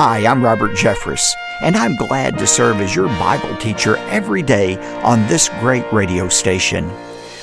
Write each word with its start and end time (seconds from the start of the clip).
Hi, 0.00 0.24
I'm 0.28 0.44
Robert 0.44 0.76
Jeffress, 0.76 1.34
and 1.60 1.74
I'm 1.74 1.96
glad 1.96 2.38
to 2.38 2.46
serve 2.46 2.80
as 2.80 2.94
your 2.94 3.08
Bible 3.08 3.56
teacher 3.56 3.96
every 4.10 4.44
day 4.44 4.76
on 5.02 5.26
this 5.26 5.48
great 5.58 5.92
radio 5.92 6.28
station. 6.28 6.88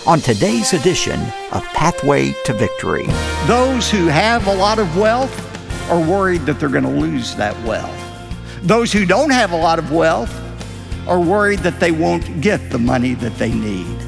On 0.08 0.22
today's 0.22 0.72
edition 0.72 1.20
of 1.52 1.66
Pathway 1.74 2.34
to 2.46 2.54
Victory, 2.54 3.08
those 3.46 3.92
who 3.92 4.08
have 4.08 4.48
a 4.48 4.56
lot 4.56 4.80
of 4.80 4.96
wealth 4.96 5.38
are 5.92 6.00
worried 6.00 6.46
that 6.46 6.58
they're 6.58 6.70
going 6.70 6.86
to 6.86 6.90
lose 6.90 7.36
that 7.36 7.62
wealth. 7.66 7.94
Those 8.62 8.94
who 8.94 9.06
don't 9.06 9.32
have 9.32 9.52
a 9.52 9.58
lot 9.58 9.78
of 9.78 9.92
wealth 9.92 10.34
are 11.10 11.20
worried 11.20 11.60
that 11.60 11.82
they 11.82 11.92
won't 11.92 12.40
get 12.40 12.70
the 12.70 12.80
money 12.80 13.16
that 13.16 13.36
they 13.36 13.54
need. 13.54 14.02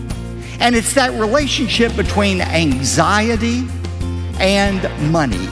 And 0.62 0.74
it's 0.74 0.94
that 0.94 1.12
relationship 1.20 1.94
between 1.98 2.40
anxiety 2.40 3.68
and 4.40 5.12
money 5.12 5.50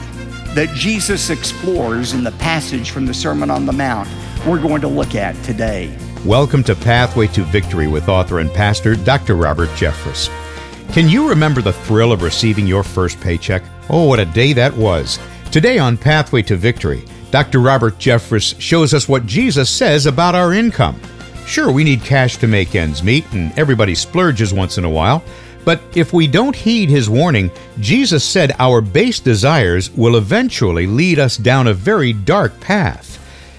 that 0.56 0.74
Jesus 0.74 1.28
explores 1.28 2.14
in 2.14 2.24
the 2.24 2.32
passage 2.32 2.90
from 2.90 3.04
the 3.04 3.12
Sermon 3.12 3.50
on 3.50 3.66
the 3.66 3.72
Mount 3.74 4.08
we're 4.46 4.58
going 4.58 4.80
to 4.80 4.88
look 4.88 5.14
at 5.14 5.36
today. 5.44 5.94
Welcome 6.24 6.64
to 6.64 6.74
Pathway 6.74 7.26
to 7.28 7.42
Victory 7.42 7.88
with 7.88 8.08
author 8.08 8.38
and 8.38 8.50
pastor 8.50 8.94
Dr. 8.96 9.34
Robert 9.34 9.68
Jeffress. 9.70 10.30
Can 10.94 11.10
you 11.10 11.28
remember 11.28 11.60
the 11.60 11.74
thrill 11.74 12.10
of 12.10 12.22
receiving 12.22 12.66
your 12.66 12.82
first 12.82 13.20
paycheck? 13.20 13.62
Oh, 13.90 14.04
what 14.04 14.18
a 14.18 14.24
day 14.24 14.54
that 14.54 14.74
was. 14.74 15.18
Today 15.52 15.78
on 15.78 15.98
Pathway 15.98 16.40
to 16.44 16.56
Victory, 16.56 17.04
Dr. 17.30 17.58
Robert 17.58 17.98
Jeffress 17.98 18.58
shows 18.58 18.94
us 18.94 19.06
what 19.06 19.26
Jesus 19.26 19.68
says 19.68 20.06
about 20.06 20.34
our 20.34 20.54
income. 20.54 20.98
Sure, 21.46 21.70
we 21.70 21.84
need 21.84 22.00
cash 22.00 22.38
to 22.38 22.46
make 22.46 22.74
ends 22.74 23.02
meet, 23.02 23.30
and 23.32 23.56
everybody 23.58 23.94
splurges 23.94 24.54
once 24.54 24.78
in 24.78 24.84
a 24.84 24.90
while. 24.90 25.22
But 25.66 25.82
if 25.96 26.12
we 26.12 26.28
don't 26.28 26.54
heed 26.54 26.88
his 26.88 27.10
warning, 27.10 27.50
Jesus 27.80 28.24
said 28.24 28.54
our 28.60 28.80
base 28.80 29.18
desires 29.18 29.90
will 29.90 30.14
eventually 30.14 30.86
lead 30.86 31.18
us 31.18 31.36
down 31.36 31.66
a 31.66 31.74
very 31.74 32.12
dark 32.12 32.58
path. 32.60 33.18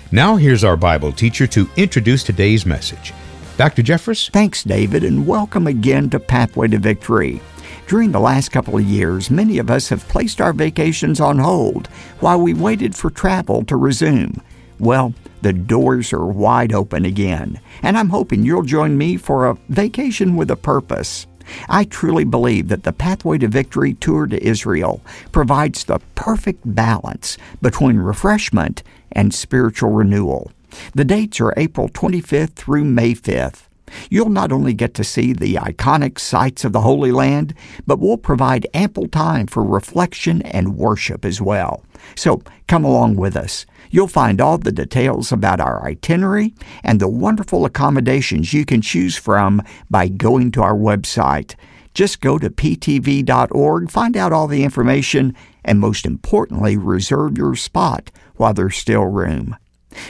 Now, 0.09 0.37
here's 0.37 0.63
our 0.63 0.77
Bible 0.77 1.11
teacher 1.11 1.45
to 1.47 1.69
introduce 1.75 2.23
today's 2.23 2.65
message. 2.65 3.13
Dr. 3.57 3.83
Jeffress? 3.83 4.31
Thanks, 4.31 4.63
David, 4.63 5.03
and 5.03 5.27
welcome 5.27 5.67
again 5.67 6.09
to 6.11 6.19
Pathway 6.21 6.69
to 6.69 6.77
Victory. 6.77 7.41
During 7.87 8.13
the 8.13 8.21
last 8.21 8.53
couple 8.53 8.77
of 8.77 8.85
years, 8.85 9.29
many 9.29 9.57
of 9.57 9.69
us 9.69 9.89
have 9.89 10.07
placed 10.07 10.39
our 10.39 10.53
vacations 10.53 11.19
on 11.19 11.39
hold 11.39 11.87
while 12.21 12.39
we 12.39 12.53
waited 12.53 12.95
for 12.95 13.09
travel 13.09 13.65
to 13.65 13.75
resume. 13.75 14.41
Well, 14.79 15.13
the 15.41 15.51
doors 15.51 16.13
are 16.13 16.25
wide 16.25 16.71
open 16.71 17.03
again, 17.03 17.59
and 17.81 17.97
I'm 17.97 18.09
hoping 18.09 18.45
you'll 18.45 18.63
join 18.63 18.97
me 18.97 19.17
for 19.17 19.45
a 19.45 19.57
vacation 19.67 20.37
with 20.37 20.49
a 20.49 20.55
purpose. 20.55 21.27
I 21.69 21.83
truly 21.83 22.23
believe 22.23 22.67
that 22.69 22.83
the 22.83 22.93
Pathway 22.93 23.37
to 23.39 23.47
Victory 23.47 23.93
tour 23.93 24.27
to 24.27 24.43
Israel 24.45 25.01
provides 25.31 25.83
the 25.83 25.99
perfect 26.15 26.61
balance 26.63 27.37
between 27.61 27.97
refreshment 27.97 28.83
and 29.11 29.33
spiritual 29.33 29.91
renewal. 29.91 30.51
The 30.93 31.05
dates 31.05 31.39
are 31.39 31.53
April 31.57 31.89
25th 31.89 32.53
through 32.53 32.83
May 32.85 33.13
5th. 33.13 33.66
You'll 34.09 34.29
not 34.29 34.51
only 34.51 34.73
get 34.73 34.93
to 34.95 35.03
see 35.03 35.33
the 35.33 35.55
iconic 35.55 36.19
sights 36.19 36.63
of 36.63 36.73
the 36.73 36.81
Holy 36.81 37.11
Land, 37.11 37.53
but 37.85 37.99
we'll 37.99 38.17
provide 38.17 38.67
ample 38.73 39.07
time 39.07 39.47
for 39.47 39.63
reflection 39.63 40.41
and 40.43 40.77
worship 40.77 41.25
as 41.25 41.41
well. 41.41 41.83
So 42.15 42.41
come 42.67 42.85
along 42.85 43.15
with 43.15 43.35
us. 43.35 43.65
You'll 43.89 44.07
find 44.07 44.41
all 44.41 44.57
the 44.57 44.71
details 44.71 45.31
about 45.31 45.59
our 45.59 45.85
itinerary 45.85 46.53
and 46.83 46.99
the 46.99 47.07
wonderful 47.07 47.65
accommodations 47.65 48.53
you 48.53 48.65
can 48.65 48.81
choose 48.81 49.15
from 49.15 49.61
by 49.89 50.07
going 50.07 50.51
to 50.51 50.61
our 50.61 50.75
website. 50.75 51.55
Just 51.93 52.21
go 52.21 52.37
to 52.37 52.49
ptv.org, 52.49 53.89
find 53.89 54.15
out 54.15 54.31
all 54.31 54.47
the 54.47 54.63
information, 54.63 55.35
and 55.65 55.79
most 55.79 56.05
importantly, 56.05 56.77
reserve 56.77 57.37
your 57.37 57.55
spot 57.55 58.11
while 58.35 58.53
there's 58.53 58.77
still 58.77 59.05
room. 59.05 59.55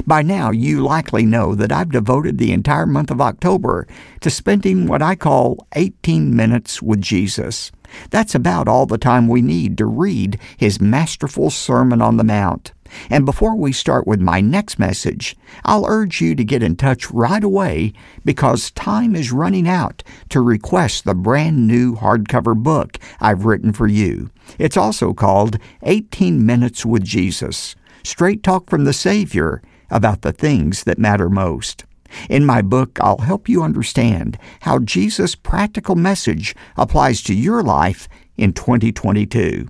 By 0.05 0.21
now, 0.21 0.51
you 0.51 0.81
likely 0.81 1.25
know 1.25 1.55
that 1.55 1.71
I've 1.71 1.91
devoted 1.91 2.37
the 2.37 2.51
entire 2.51 2.85
month 2.85 3.11
of 3.11 3.21
October 3.21 3.87
to 4.21 4.29
spending 4.29 4.87
what 4.87 5.01
I 5.01 5.15
call 5.15 5.65
18 5.73 6.35
minutes 6.35 6.81
with 6.81 7.01
Jesus. 7.01 7.71
That's 8.09 8.35
about 8.35 8.67
all 8.67 8.85
the 8.85 8.97
time 8.97 9.27
we 9.27 9.41
need 9.41 9.77
to 9.77 9.85
read 9.85 10.39
his 10.57 10.81
masterful 10.81 11.49
Sermon 11.49 12.01
on 12.01 12.17
the 12.17 12.23
Mount. 12.23 12.73
And 13.09 13.25
before 13.25 13.55
we 13.55 13.73
start 13.73 14.07
with 14.07 14.21
my 14.21 14.39
next 14.39 14.79
message, 14.79 15.35
I'll 15.65 15.85
urge 15.85 16.21
you 16.21 16.35
to 16.35 16.43
get 16.43 16.63
in 16.63 16.75
touch 16.75 17.11
right 17.11 17.43
away 17.43 17.93
because 18.23 18.71
time 18.71 19.15
is 19.15 19.31
running 19.31 19.67
out 19.67 20.03
to 20.29 20.41
request 20.41 21.03
the 21.03 21.15
brand 21.15 21.67
new 21.67 21.95
hardcover 21.95 22.55
book 22.55 22.97
I've 23.19 23.45
written 23.45 23.73
for 23.73 23.87
you. 23.87 24.29
It's 24.57 24.77
also 24.77 25.13
called 25.13 25.59
18 25.83 26.45
Minutes 26.45 26.85
with 26.85 27.03
Jesus 27.03 27.75
Straight 28.03 28.41
Talk 28.41 28.69
from 28.69 28.85
the 28.85 28.93
Savior 28.93 29.61
about 29.89 30.21
the 30.21 30.31
things 30.31 30.83
that 30.83 30.99
matter 30.99 31.29
most. 31.29 31.85
In 32.29 32.45
my 32.45 32.61
book, 32.61 32.99
I'll 33.01 33.19
help 33.19 33.49
you 33.49 33.63
understand 33.63 34.37
how 34.61 34.79
Jesus' 34.79 35.35
practical 35.35 35.95
message 35.95 36.55
applies 36.77 37.21
to 37.23 37.33
your 37.33 37.63
life 37.63 38.07
in 38.37 38.53
2022. 38.53 39.69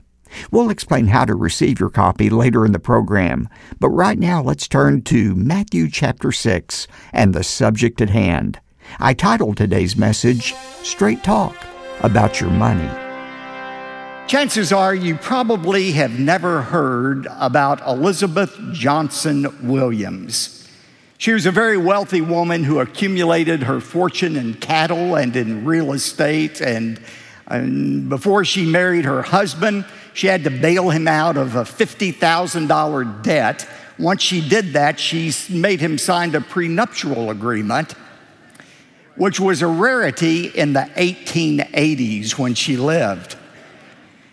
We'll 0.51 0.69
explain 0.69 1.07
how 1.07 1.25
to 1.25 1.35
receive 1.35 1.79
your 1.79 1.89
copy 1.89 2.29
later 2.29 2.65
in 2.65 2.73
the 2.73 2.79
program, 2.79 3.47
but 3.79 3.89
right 3.89 4.19
now 4.19 4.41
let's 4.41 4.67
turn 4.67 5.01
to 5.03 5.35
Matthew 5.35 5.89
chapter 5.89 6.31
6 6.31 6.87
and 7.13 7.33
the 7.33 7.43
subject 7.43 8.01
at 8.01 8.09
hand. 8.09 8.59
I 8.99 9.13
titled 9.13 9.57
today's 9.57 9.95
message, 9.95 10.53
Straight 10.83 11.23
Talk 11.23 11.55
About 12.01 12.39
Your 12.39 12.51
Money. 12.51 13.06
Chances 14.27 14.73
are 14.73 14.93
you 14.93 15.15
probably 15.15 15.93
have 15.93 16.19
never 16.19 16.61
heard 16.61 17.29
about 17.39 17.79
Elizabeth 17.87 18.53
Johnson 18.73 19.47
Williams. 19.65 20.67
She 21.17 21.31
was 21.31 21.45
a 21.45 21.51
very 21.51 21.77
wealthy 21.77 22.19
woman 22.19 22.65
who 22.65 22.81
accumulated 22.81 23.63
her 23.63 23.79
fortune 23.79 24.35
in 24.35 24.55
cattle 24.55 25.15
and 25.15 25.33
in 25.33 25.63
real 25.63 25.93
estate. 25.93 26.59
And, 26.59 26.99
and 27.47 28.09
before 28.09 28.43
she 28.43 28.65
married 28.65 29.05
her 29.05 29.21
husband, 29.21 29.85
she 30.13 30.27
had 30.27 30.43
to 30.43 30.49
bail 30.49 30.89
him 30.89 31.07
out 31.07 31.37
of 31.37 31.55
a 31.55 31.63
$50,000 31.63 33.23
debt. 33.23 33.65
Once 33.97 34.21
she 34.21 34.45
did 34.45 34.73
that, 34.73 34.99
she 34.99 35.31
made 35.49 35.79
him 35.79 35.97
sign 35.97 36.35
a 36.35 36.41
prenuptial 36.41 37.29
agreement, 37.29 37.93
which 39.15 39.39
was 39.39 39.61
a 39.61 39.67
rarity 39.67 40.47
in 40.47 40.73
the 40.73 40.89
1880s 40.97 42.37
when 42.37 42.55
she 42.55 42.75
lived. 42.75 43.36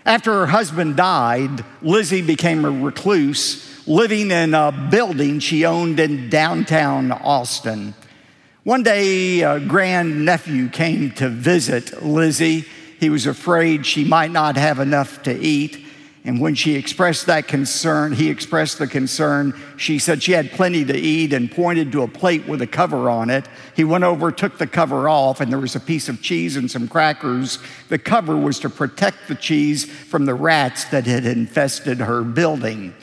After 0.06 0.32
her 0.32 0.46
husband 0.46 0.96
died, 0.96 1.64
Lizzie 1.80 2.20
became 2.20 2.64
a 2.64 2.70
recluse, 2.70 3.86
living 3.86 4.30
in 4.30 4.52
a 4.52 4.88
building 4.90 5.38
she 5.38 5.64
owned 5.64 5.98
in 5.98 6.28
downtown 6.28 7.10
Austin. 7.10 7.94
One 8.64 8.82
day, 8.82 9.40
a 9.40 9.60
grandnephew 9.60 10.68
came 10.68 11.10
to 11.12 11.28
visit 11.28 12.02
Lizzie. 12.02 12.66
He 13.00 13.08
was 13.08 13.26
afraid 13.26 13.86
she 13.86 14.04
might 14.04 14.30
not 14.30 14.56
have 14.56 14.78
enough 14.78 15.22
to 15.22 15.34
eat. 15.34 15.83
And 16.26 16.40
when 16.40 16.54
she 16.54 16.74
expressed 16.74 17.26
that 17.26 17.48
concern, 17.48 18.12
he 18.12 18.30
expressed 18.30 18.78
the 18.78 18.86
concern. 18.86 19.52
She 19.76 19.98
said 19.98 20.22
she 20.22 20.32
had 20.32 20.52
plenty 20.52 20.82
to 20.82 20.96
eat 20.96 21.34
and 21.34 21.50
pointed 21.50 21.92
to 21.92 22.02
a 22.02 22.08
plate 22.08 22.48
with 22.48 22.62
a 22.62 22.66
cover 22.66 23.10
on 23.10 23.28
it. 23.28 23.46
He 23.76 23.84
went 23.84 24.04
over, 24.04 24.32
took 24.32 24.56
the 24.56 24.66
cover 24.66 25.06
off, 25.06 25.42
and 25.42 25.52
there 25.52 25.58
was 25.58 25.76
a 25.76 25.80
piece 25.80 26.08
of 26.08 26.22
cheese 26.22 26.56
and 26.56 26.70
some 26.70 26.88
crackers. 26.88 27.58
The 27.90 27.98
cover 27.98 28.38
was 28.38 28.58
to 28.60 28.70
protect 28.70 29.28
the 29.28 29.34
cheese 29.34 29.84
from 29.84 30.24
the 30.24 30.32
rats 30.32 30.86
that 30.86 31.04
had 31.04 31.26
infested 31.26 31.98
her 31.98 32.22
building. 32.22 32.94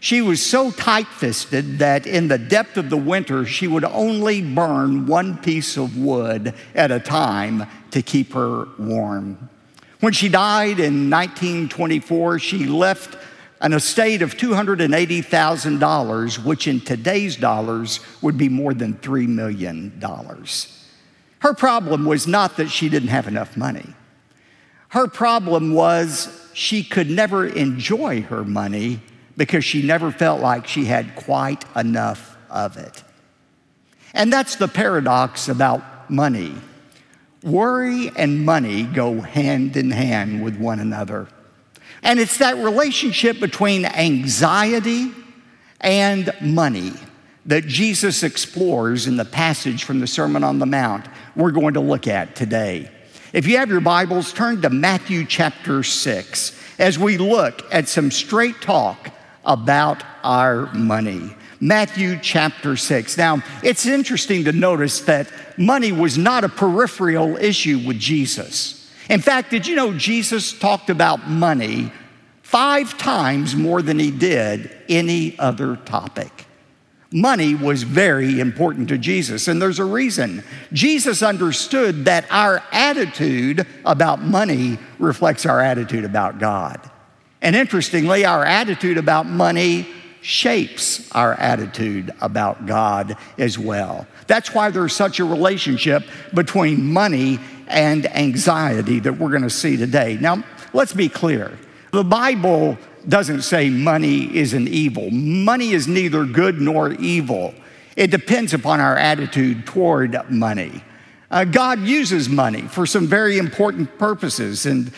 She 0.00 0.20
was 0.20 0.44
so 0.44 0.72
tight 0.72 1.06
fisted 1.06 1.78
that 1.78 2.08
in 2.08 2.26
the 2.26 2.38
depth 2.38 2.76
of 2.76 2.90
the 2.90 2.96
winter, 2.96 3.46
she 3.46 3.68
would 3.68 3.84
only 3.84 4.42
burn 4.42 5.06
one 5.06 5.38
piece 5.38 5.76
of 5.76 5.96
wood 5.96 6.54
at 6.74 6.90
a 6.90 6.98
time 6.98 7.68
to 7.92 8.02
keep 8.02 8.32
her 8.32 8.66
warm. 8.80 9.48
When 10.00 10.12
she 10.12 10.28
died 10.28 10.80
in 10.80 11.10
1924, 11.10 12.38
she 12.38 12.66
left 12.66 13.16
an 13.60 13.72
estate 13.72 14.22
of 14.22 14.36
$280,000, 14.36 16.44
which 16.44 16.68
in 16.68 16.80
today's 16.80 17.36
dollars 17.36 18.00
would 18.20 18.36
be 18.36 18.48
more 18.48 18.74
than 18.74 18.94
$3 18.94 19.28
million. 19.28 19.92
Her 21.38 21.54
problem 21.54 22.04
was 22.04 22.26
not 22.26 22.56
that 22.56 22.68
she 22.68 22.88
didn't 22.88 23.08
have 23.08 23.28
enough 23.28 23.56
money. 23.56 23.94
Her 24.88 25.06
problem 25.08 25.72
was 25.72 26.28
she 26.52 26.84
could 26.84 27.10
never 27.10 27.46
enjoy 27.46 28.22
her 28.22 28.44
money 28.44 29.00
because 29.36 29.64
she 29.64 29.82
never 29.82 30.10
felt 30.10 30.40
like 30.40 30.66
she 30.66 30.84
had 30.84 31.16
quite 31.16 31.64
enough 31.74 32.36
of 32.48 32.76
it. 32.76 33.02
And 34.12 34.32
that's 34.32 34.56
the 34.56 34.68
paradox 34.68 35.48
about 35.48 35.82
money. 36.08 36.54
Worry 37.44 38.10
and 38.16 38.46
money 38.46 38.84
go 38.84 39.20
hand 39.20 39.76
in 39.76 39.90
hand 39.90 40.42
with 40.42 40.56
one 40.56 40.80
another. 40.80 41.28
And 42.02 42.18
it's 42.18 42.38
that 42.38 42.56
relationship 42.56 43.38
between 43.38 43.84
anxiety 43.84 45.12
and 45.82 46.32
money 46.40 46.94
that 47.44 47.66
Jesus 47.66 48.22
explores 48.22 49.06
in 49.06 49.18
the 49.18 49.26
passage 49.26 49.84
from 49.84 50.00
the 50.00 50.06
Sermon 50.06 50.42
on 50.42 50.58
the 50.58 50.64
Mount 50.64 51.06
we're 51.36 51.50
going 51.50 51.74
to 51.74 51.80
look 51.80 52.08
at 52.08 52.34
today. 52.34 52.90
If 53.34 53.46
you 53.46 53.58
have 53.58 53.68
your 53.68 53.82
Bibles, 53.82 54.32
turn 54.32 54.62
to 54.62 54.70
Matthew 54.70 55.26
chapter 55.26 55.82
6 55.82 56.58
as 56.78 56.98
we 56.98 57.18
look 57.18 57.60
at 57.70 57.88
some 57.88 58.10
straight 58.10 58.62
talk 58.62 59.10
about 59.44 60.02
our 60.22 60.72
money. 60.72 61.36
Matthew 61.60 62.18
chapter 62.20 62.76
6. 62.76 63.18
Now, 63.18 63.42
it's 63.62 63.86
interesting 63.86 64.44
to 64.44 64.52
notice 64.52 65.00
that 65.02 65.28
money 65.56 65.92
was 65.92 66.18
not 66.18 66.44
a 66.44 66.48
peripheral 66.48 67.36
issue 67.36 67.78
with 67.86 67.98
Jesus. 67.98 68.90
In 69.08 69.20
fact, 69.20 69.50
did 69.50 69.66
you 69.66 69.76
know 69.76 69.92
Jesus 69.92 70.52
talked 70.58 70.90
about 70.90 71.28
money 71.28 71.92
five 72.42 72.96
times 72.96 73.54
more 73.54 73.82
than 73.82 73.98
he 73.98 74.10
did 74.10 74.74
any 74.88 75.38
other 75.38 75.76
topic? 75.76 76.46
Money 77.12 77.54
was 77.54 77.84
very 77.84 78.40
important 78.40 78.88
to 78.88 78.98
Jesus, 78.98 79.46
and 79.46 79.62
there's 79.62 79.78
a 79.78 79.84
reason. 79.84 80.42
Jesus 80.72 81.22
understood 81.22 82.06
that 82.06 82.26
our 82.28 82.60
attitude 82.72 83.66
about 83.84 84.20
money 84.20 84.78
reflects 84.98 85.46
our 85.46 85.60
attitude 85.60 86.04
about 86.04 86.40
God. 86.40 86.80
And 87.40 87.54
interestingly, 87.54 88.24
our 88.24 88.44
attitude 88.44 88.98
about 88.98 89.26
money 89.26 89.86
shapes 90.24 91.06
our 91.12 91.34
attitude 91.34 92.10
about 92.22 92.64
God 92.64 93.14
as 93.36 93.58
well. 93.58 94.06
That's 94.26 94.54
why 94.54 94.70
there's 94.70 94.94
such 94.94 95.20
a 95.20 95.24
relationship 95.24 96.02
between 96.32 96.82
money 96.82 97.38
and 97.68 98.06
anxiety 98.16 99.00
that 99.00 99.12
we're 99.12 99.28
going 99.28 99.42
to 99.42 99.50
see 99.50 99.76
today. 99.76 100.16
Now, 100.18 100.42
let's 100.72 100.94
be 100.94 101.10
clear. 101.10 101.58
The 101.92 102.04
Bible 102.04 102.78
doesn't 103.06 103.42
say 103.42 103.68
money 103.68 104.34
is 104.34 104.54
an 104.54 104.66
evil. 104.66 105.10
Money 105.10 105.72
is 105.72 105.86
neither 105.86 106.24
good 106.24 106.58
nor 106.58 106.92
evil. 106.94 107.54
It 107.94 108.10
depends 108.10 108.54
upon 108.54 108.80
our 108.80 108.96
attitude 108.96 109.66
toward 109.66 110.18
money. 110.30 110.82
Uh, 111.34 111.42
God 111.42 111.80
uses 111.80 112.28
money 112.28 112.62
for 112.62 112.86
some 112.86 113.08
very 113.08 113.38
important 113.38 113.98
purposes. 113.98 114.66
And 114.66 114.92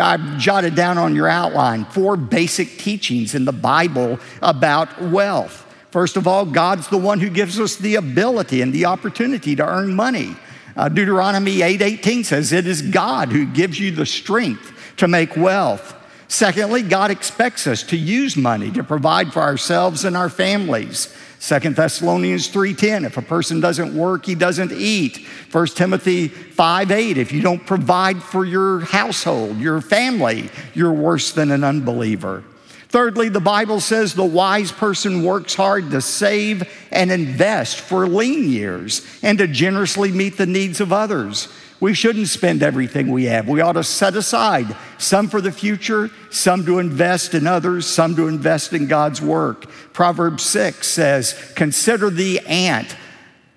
I've 0.00 0.38
jotted 0.38 0.74
down 0.74 0.96
on 0.96 1.14
your 1.14 1.28
outline 1.28 1.84
four 1.84 2.16
basic 2.16 2.78
teachings 2.78 3.34
in 3.34 3.44
the 3.44 3.52
Bible 3.52 4.18
about 4.40 5.02
wealth. 5.02 5.60
First 5.90 6.16
of 6.16 6.26
all, 6.26 6.46
God's 6.46 6.88
the 6.88 6.96
one 6.96 7.20
who 7.20 7.28
gives 7.28 7.60
us 7.60 7.76
the 7.76 7.96
ability 7.96 8.62
and 8.62 8.72
the 8.72 8.86
opportunity 8.86 9.54
to 9.56 9.62
earn 9.62 9.94
money. 9.94 10.34
Uh, 10.74 10.88
Deuteronomy 10.88 11.60
8:18 11.60 12.24
says 12.24 12.50
it 12.50 12.66
is 12.66 12.80
God 12.80 13.28
who 13.30 13.44
gives 13.44 13.78
you 13.78 13.90
the 13.90 14.06
strength 14.06 14.72
to 14.96 15.06
make 15.06 15.36
wealth. 15.36 15.94
Secondly, 16.28 16.80
God 16.80 17.10
expects 17.10 17.66
us 17.66 17.82
to 17.82 17.96
use 17.98 18.38
money 18.38 18.70
to 18.70 18.82
provide 18.82 19.34
for 19.34 19.42
ourselves 19.42 20.06
and 20.06 20.16
our 20.16 20.30
families. 20.30 21.14
2 21.46 21.74
Thessalonians 21.74 22.48
3:10 22.48 23.04
if 23.04 23.18
a 23.18 23.22
person 23.22 23.60
doesn't 23.60 23.94
work 23.94 24.24
he 24.24 24.34
doesn't 24.34 24.72
eat. 24.72 25.26
1 25.52 25.76
Timothy 25.76 26.28
5:8 26.28 27.18
if 27.18 27.32
you 27.32 27.42
don't 27.42 27.66
provide 27.66 28.22
for 28.22 28.46
your 28.46 28.80
household, 28.80 29.58
your 29.58 29.82
family, 29.82 30.48
you're 30.72 30.92
worse 30.92 31.32
than 31.32 31.50
an 31.50 31.62
unbeliever. 31.62 32.42
Thirdly, 32.88 33.28
the 33.28 33.40
Bible 33.40 33.80
says 33.80 34.14
the 34.14 34.24
wise 34.24 34.72
person 34.72 35.22
works 35.22 35.54
hard 35.54 35.90
to 35.90 36.00
save 36.00 36.62
and 36.90 37.12
invest 37.12 37.78
for 37.78 38.06
lean 38.06 38.48
years 38.48 39.02
and 39.22 39.36
to 39.36 39.46
generously 39.46 40.12
meet 40.12 40.38
the 40.38 40.46
needs 40.46 40.80
of 40.80 40.94
others. 40.94 41.48
We 41.80 41.92
shouldn't 41.94 42.28
spend 42.28 42.62
everything 42.62 43.10
we 43.10 43.24
have. 43.24 43.48
We 43.48 43.60
ought 43.60 43.72
to 43.72 43.84
set 43.84 44.16
aside 44.16 44.76
some 44.96 45.28
for 45.28 45.40
the 45.40 45.52
future, 45.52 46.10
some 46.30 46.64
to 46.66 46.78
invest 46.78 47.34
in 47.34 47.46
others, 47.46 47.86
some 47.86 48.16
to 48.16 48.28
invest 48.28 48.72
in 48.72 48.86
God's 48.86 49.20
work. 49.20 49.68
Proverbs 49.92 50.44
6 50.44 50.86
says, 50.86 51.52
Consider 51.54 52.10
the 52.10 52.40
ant 52.40 52.96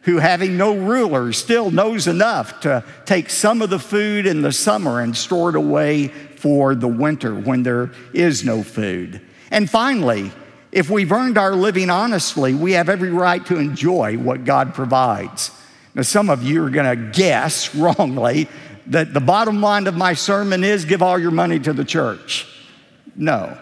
who, 0.01 0.17
having 0.17 0.57
no 0.57 0.75
ruler, 0.75 1.33
still 1.33 1.69
knows 1.69 2.07
enough 2.07 2.61
to 2.61 2.83
take 3.05 3.29
some 3.29 3.61
of 3.61 3.69
the 3.69 3.79
food 3.79 4.25
in 4.25 4.41
the 4.41 4.53
summer 4.53 5.01
and 5.01 5.15
store 5.15 5.49
it 5.49 5.55
away 5.55 6.07
for 6.07 6.75
the 6.75 6.87
winter 6.87 7.35
when 7.35 7.63
there 7.63 7.91
is 8.13 8.45
no 8.45 8.63
food. 8.63 9.21
And 9.51 9.69
finally, 9.69 10.31
if 10.71 10.89
we've 10.89 11.11
earned 11.11 11.37
our 11.37 11.53
living 11.53 11.89
honestly, 11.89 12.53
we 12.53 12.73
have 12.73 12.87
every 12.87 13.09
right 13.09 13.45
to 13.47 13.57
enjoy 13.57 14.17
what 14.17 14.45
God 14.45 14.73
provides. 14.73 15.51
Now, 15.97 16.03
some 16.03 16.29
of 16.29 16.43
you 16.43 16.63
are 16.63 16.69
going 16.69 16.95
to 16.95 17.11
guess 17.11 17.73
wrongly 17.75 18.47
that 18.85 19.13
the 19.13 19.19
bottom 19.19 19.59
line 19.59 19.87
of 19.87 19.97
my 19.97 20.13
sermon 20.13 20.63
is 20.63 20.85
give 20.85 21.01
all 21.01 21.19
your 21.19 21.31
money 21.31 21.59
to 21.59 21.73
the 21.73 21.83
church. 21.83 22.47
No. 23.15 23.57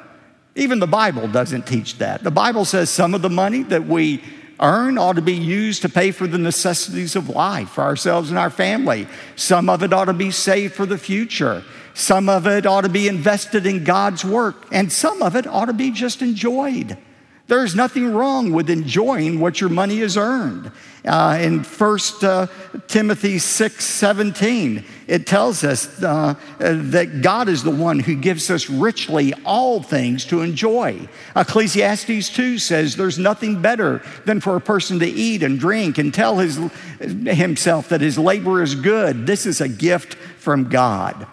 Even 0.53 0.79
the 0.79 0.87
Bible 0.87 1.27
doesn't 1.29 1.65
teach 1.65 1.97
that. 1.97 2.23
The 2.23 2.31
Bible 2.31 2.65
says 2.65 2.89
some 2.89 3.13
of 3.13 3.21
the 3.21 3.29
money 3.29 3.63
that 3.63 3.87
we 3.87 4.21
earn 4.59 4.97
ought 4.97 5.15
to 5.15 5.21
be 5.21 5.33
used 5.33 5.81
to 5.81 5.89
pay 5.89 6.11
for 6.11 6.27
the 6.27 6.37
necessities 6.37 7.15
of 7.15 7.29
life 7.29 7.69
for 7.69 7.83
ourselves 7.83 8.29
and 8.29 8.37
our 8.37 8.49
family. 8.49 9.07
Some 9.37 9.69
of 9.69 9.81
it 9.81 9.93
ought 9.93 10.05
to 10.05 10.13
be 10.13 10.31
saved 10.31 10.73
for 10.73 10.85
the 10.85 10.97
future. 10.97 11.63
Some 11.93 12.27
of 12.27 12.47
it 12.47 12.65
ought 12.65 12.81
to 12.81 12.89
be 12.89 13.07
invested 13.07 13.65
in 13.65 13.85
God's 13.85 14.25
work. 14.25 14.67
And 14.73 14.91
some 14.91 15.21
of 15.21 15.37
it 15.37 15.47
ought 15.47 15.65
to 15.65 15.73
be 15.73 15.91
just 15.91 16.21
enjoyed. 16.21 16.97
There's 17.47 17.75
nothing 17.75 18.11
wrong 18.11 18.53
with 18.53 18.71
enjoying 18.71 19.39
what 19.39 19.61
your 19.61 19.69
money 19.69 19.99
has 19.99 20.17
earned. 20.17 20.71
Uh, 21.05 21.37
in 21.39 21.59
1 21.59 21.99
uh, 22.23 22.47
Timothy 22.87 23.37
6 23.37 23.85
17, 23.85 24.83
it 25.05 25.27
tells 25.27 25.63
us 25.63 26.01
uh, 26.01 26.33
that 26.57 27.21
God 27.21 27.47
is 27.47 27.61
the 27.61 27.69
one 27.69 27.99
who 27.99 28.15
gives 28.15 28.49
us 28.49 28.67
richly 28.67 29.35
all 29.45 29.83
things 29.83 30.25
to 30.25 30.41
enjoy. 30.41 31.07
Ecclesiastes 31.35 32.29
2 32.29 32.57
says 32.57 32.95
there's 32.95 33.19
nothing 33.19 33.61
better 33.61 34.01
than 34.25 34.41
for 34.41 34.55
a 34.55 34.61
person 34.61 34.97
to 34.97 35.07
eat 35.07 35.43
and 35.43 35.59
drink 35.59 35.99
and 35.99 36.11
tell 36.11 36.39
his, 36.39 36.57
himself 36.99 37.89
that 37.89 38.01
his 38.01 38.17
labor 38.17 38.63
is 38.63 38.73
good. 38.73 39.27
This 39.27 39.45
is 39.45 39.61
a 39.61 39.69
gift 39.69 40.15
from 40.15 40.69
God. 40.69 41.27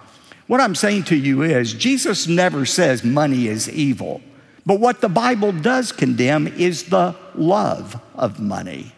What 0.47 0.61
I'm 0.61 0.75
saying 0.75 1.05
to 1.05 1.17
you 1.17 1.41
is, 1.41 1.73
Jesus 1.73 2.27
never 2.27 2.67
says 2.67 3.03
money 3.03 3.47
is 3.47 3.71
evil. 3.71 4.21
But 4.65 4.81
what 4.81 5.01
the 5.01 5.09
Bible 5.09 5.53
does 5.53 5.93
condemn 5.93 6.47
is 6.47 6.85
the 6.85 7.17
love 7.35 8.01
of 8.15 8.39
money. 8.39 8.93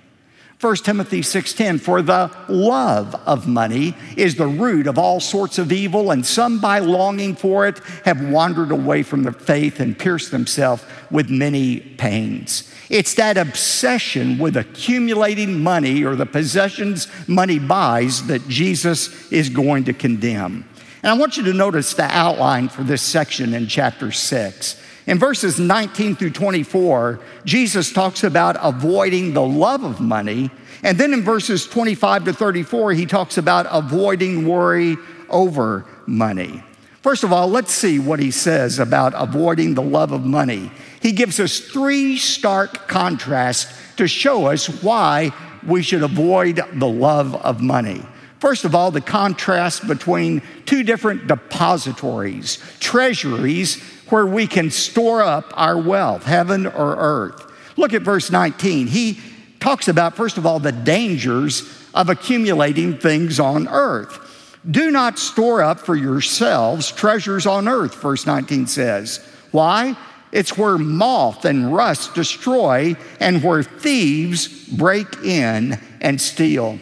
1 0.61 0.77
Timothy 0.77 1.21
6:10 1.21 1.79
for 1.79 2.01
the 2.01 2.31
love 2.49 3.15
of 3.27 3.47
money 3.47 3.95
is 4.17 4.37
the 4.37 4.47
root 4.47 4.87
of 4.87 4.99
all 4.99 5.21
sorts 5.21 5.59
of 5.59 5.71
evil 5.71 6.11
and 6.11 6.25
some 6.25 6.59
by 6.59 6.79
longing 6.79 7.37
for 7.37 7.67
it 7.67 7.81
have 8.07 8.23
wandered 8.23 8.71
away 8.71 9.03
from 9.03 9.25
the 9.25 9.33
faith 9.33 9.79
and 9.79 9.99
pierced 9.99 10.31
themselves 10.31 10.83
with 11.11 11.29
many 11.29 11.81
pains. 11.81 12.65
It's 12.89 13.15
that 13.15 13.37
obsession 13.37 14.39
with 14.39 14.57
accumulating 14.57 15.63
money 15.63 16.03
or 16.03 16.17
the 16.17 16.25
possessions 16.25 17.09
money 17.27 17.59
buys 17.59 18.27
that 18.29 18.49
Jesus 18.49 19.31
is 19.31 19.51
going 19.51 19.85
to 19.85 19.93
condemn. 19.93 20.65
And 21.03 21.11
I 21.11 21.15
want 21.15 21.37
you 21.37 21.45
to 21.45 21.53
notice 21.53 21.93
the 21.93 22.05
outline 22.05 22.71
for 22.71 22.83
this 22.83 23.03
section 23.03 23.53
in 23.53 23.67
chapter 23.67 24.11
6. 24.11 24.77
In 25.07 25.19
verses 25.19 25.59
19 25.59 26.17
through 26.17 26.31
24, 26.31 27.21
Jesus 27.45 27.93
talks 27.93 28.25
about 28.25 28.57
avoiding 28.61 29.35
the 29.35 29.43
love 29.43 29.85
of 29.85 30.01
money. 30.01 30.51
And 30.83 30.97
then 30.97 31.13
in 31.13 31.23
verses 31.23 31.67
25 31.67 32.25
to 32.25 32.33
34, 32.33 32.93
he 32.93 33.05
talks 33.05 33.37
about 33.37 33.67
avoiding 33.71 34.49
worry 34.49 34.97
over 35.29 35.85
money. 36.07 36.63
First 37.03 37.23
of 37.23 37.35
all, 37.35 37.49
let's 37.49 37.73
see 37.73 37.99
what 37.99 38.19
he 38.19 38.31
says 38.31 38.79
about 38.79 39.13
avoiding 39.15 39.75
the 39.75 39.83
love 39.83 40.13
of 40.13 40.25
money. 40.25 40.71
He 41.03 41.13
gives 41.13 41.39
us 41.39 41.61
three 41.61 42.17
stark 42.17 42.89
contrasts 42.89 43.67
to 43.97 44.09
show 44.09 44.47
us 44.47 44.83
why 44.83 45.33
we 45.67 45.83
should 45.83 46.03
avoid 46.03 46.63
the 46.73 46.89
love 46.89 47.35
of 47.35 47.61
money. 47.61 48.03
First 48.41 48.65
of 48.65 48.75
all, 48.75 48.91
the 48.91 49.03
contrast 49.03 49.87
between 49.87 50.43
two 50.65 50.83
different 50.83 51.27
depositories, 51.27 52.59
treasuries 52.81 53.83
where 54.09 54.27
we 54.27 54.47
can 54.47 54.71
store 54.71 55.23
up 55.23 55.53
our 55.57 55.79
wealth, 55.79 56.25
heaven 56.25 56.67
or 56.67 56.97
earth. 56.97 57.51
Look 57.77 57.93
at 57.93 58.03
verse 58.03 58.31
19. 58.31 58.87
He 58.87 59.21
talks 59.61 59.89
about, 59.89 60.17
first 60.17 60.39
of 60.39 60.47
all, 60.47 60.59
the 60.59 60.73
dangers 60.73 61.63
of 61.95 62.09
accumulating 62.09 62.99
things 62.99 63.41
on 63.41 63.69
earth. 63.69 64.21
Do 64.71 64.91
not 64.91 65.19
store 65.19 65.63
up 65.63 65.81
for 65.81 65.95
yourselves 65.95 66.91
treasures 66.91 67.47
on 67.47 67.69
earth, 67.69 67.95
verse 68.01 68.27
19 68.27 68.67
says. 68.67 69.25
Why? 69.51 69.97
It's 70.33 70.59
where 70.59 70.79
moth 70.79 71.45
and 71.45 71.73
rust 71.73 72.15
destroy 72.15 72.97
and 73.21 73.43
where 73.43 73.63
thieves 73.63 74.49
break 74.69 75.07
in 75.23 75.79
and 76.01 76.21
steal. 76.21 76.79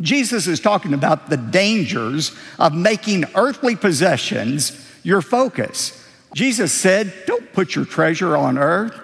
Jesus 0.00 0.46
is 0.46 0.60
talking 0.60 0.92
about 0.92 1.30
the 1.30 1.36
dangers 1.36 2.36
of 2.58 2.74
making 2.74 3.24
earthly 3.34 3.74
possessions 3.74 4.86
your 5.02 5.22
focus. 5.22 5.97
Jesus 6.34 6.72
said, 6.72 7.12
Don't 7.26 7.52
put 7.52 7.74
your 7.74 7.84
treasure 7.84 8.36
on 8.36 8.58
earth. 8.58 8.98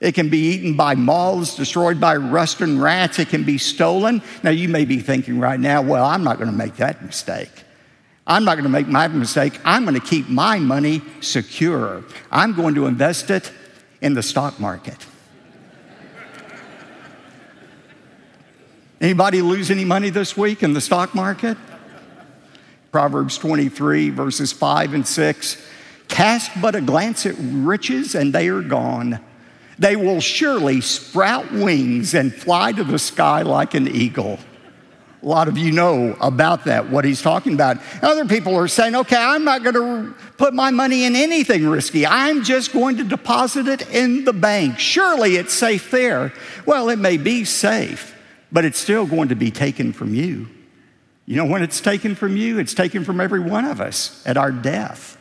It 0.00 0.16
can 0.16 0.28
be 0.30 0.38
eaten 0.54 0.76
by 0.76 0.96
moths, 0.96 1.54
destroyed 1.54 2.00
by 2.00 2.16
rust 2.16 2.60
and 2.60 2.82
rats. 2.82 3.20
It 3.20 3.28
can 3.28 3.44
be 3.44 3.56
stolen. 3.56 4.20
Now, 4.42 4.50
you 4.50 4.68
may 4.68 4.84
be 4.84 4.98
thinking 4.98 5.38
right 5.38 5.60
now, 5.60 5.80
well, 5.80 6.04
I'm 6.04 6.24
not 6.24 6.38
going 6.38 6.50
to 6.50 6.56
make 6.56 6.76
that 6.76 7.04
mistake. 7.04 7.50
I'm 8.26 8.44
not 8.44 8.54
going 8.54 8.64
to 8.64 8.70
make 8.70 8.88
my 8.88 9.06
mistake. 9.06 9.60
I'm 9.64 9.84
going 9.84 9.94
to 9.94 10.04
keep 10.04 10.28
my 10.28 10.58
money 10.58 11.02
secure. 11.20 12.02
I'm 12.32 12.52
going 12.54 12.74
to 12.74 12.86
invest 12.86 13.30
it 13.30 13.52
in 14.00 14.14
the 14.14 14.22
stock 14.24 14.58
market. 14.58 15.06
Anybody 19.00 19.42
lose 19.42 19.70
any 19.70 19.84
money 19.84 20.10
this 20.10 20.36
week 20.36 20.62
in 20.62 20.72
the 20.72 20.80
stock 20.80 21.14
market? 21.14 21.56
Proverbs 22.92 23.38
23, 23.38 24.10
verses 24.10 24.52
5 24.52 24.94
and 24.94 25.06
6 25.06 25.66
Cast 26.12 26.50
but 26.60 26.74
a 26.74 26.82
glance 26.82 27.24
at 27.24 27.34
riches, 27.38 28.14
and 28.14 28.34
they 28.34 28.48
are 28.48 28.60
gone. 28.60 29.18
They 29.78 29.96
will 29.96 30.20
surely 30.20 30.82
sprout 30.82 31.50
wings 31.50 32.12
and 32.12 32.34
fly 32.34 32.72
to 32.72 32.84
the 32.84 32.98
sky 32.98 33.40
like 33.40 33.72
an 33.72 33.88
eagle. 33.88 34.38
A 35.22 35.26
lot 35.26 35.48
of 35.48 35.56
you 35.56 35.72
know 35.72 36.14
about 36.20 36.66
that, 36.66 36.90
what 36.90 37.06
he's 37.06 37.22
talking 37.22 37.54
about. 37.54 37.78
Other 38.02 38.26
people 38.26 38.54
are 38.56 38.68
saying, 38.68 38.94
okay, 38.94 39.16
I'm 39.16 39.44
not 39.44 39.62
going 39.62 39.74
to 39.74 40.14
put 40.36 40.52
my 40.52 40.70
money 40.70 41.04
in 41.04 41.16
anything 41.16 41.66
risky. 41.66 42.06
I'm 42.06 42.44
just 42.44 42.74
going 42.74 42.98
to 42.98 43.04
deposit 43.04 43.66
it 43.66 43.88
in 43.88 44.24
the 44.24 44.34
bank. 44.34 44.78
Surely 44.78 45.36
it's 45.36 45.54
safe 45.54 45.90
there. 45.90 46.30
Well, 46.66 46.90
it 46.90 46.98
may 46.98 47.16
be 47.16 47.46
safe, 47.46 48.14
but 48.52 48.66
it's 48.66 48.78
still 48.78 49.06
going 49.06 49.30
to 49.30 49.34
be 49.34 49.50
taken 49.50 49.94
from 49.94 50.14
you. 50.14 50.50
You 51.24 51.36
know, 51.36 51.46
when 51.46 51.62
it's 51.62 51.80
taken 51.80 52.14
from 52.14 52.36
you, 52.36 52.58
it's 52.58 52.74
taken 52.74 53.02
from 53.02 53.18
every 53.18 53.40
one 53.40 53.64
of 53.64 53.80
us 53.80 54.22
at 54.26 54.36
our 54.36 54.52
death. 54.52 55.16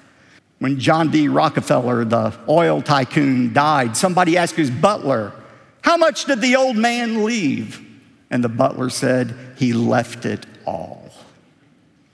When 0.61 0.79
John 0.79 1.09
D. 1.09 1.27
Rockefeller, 1.27 2.05
the 2.05 2.37
oil 2.47 2.83
tycoon, 2.83 3.51
died, 3.51 3.97
somebody 3.97 4.37
asked 4.37 4.53
his 4.53 4.69
butler, 4.69 5.33
How 5.81 5.97
much 5.97 6.25
did 6.25 6.39
the 6.39 6.55
old 6.55 6.77
man 6.77 7.23
leave? 7.23 7.83
And 8.29 8.43
the 8.43 8.49
butler 8.49 8.91
said, 8.91 9.35
He 9.57 9.73
left 9.73 10.23
it 10.23 10.45
all. 10.63 11.09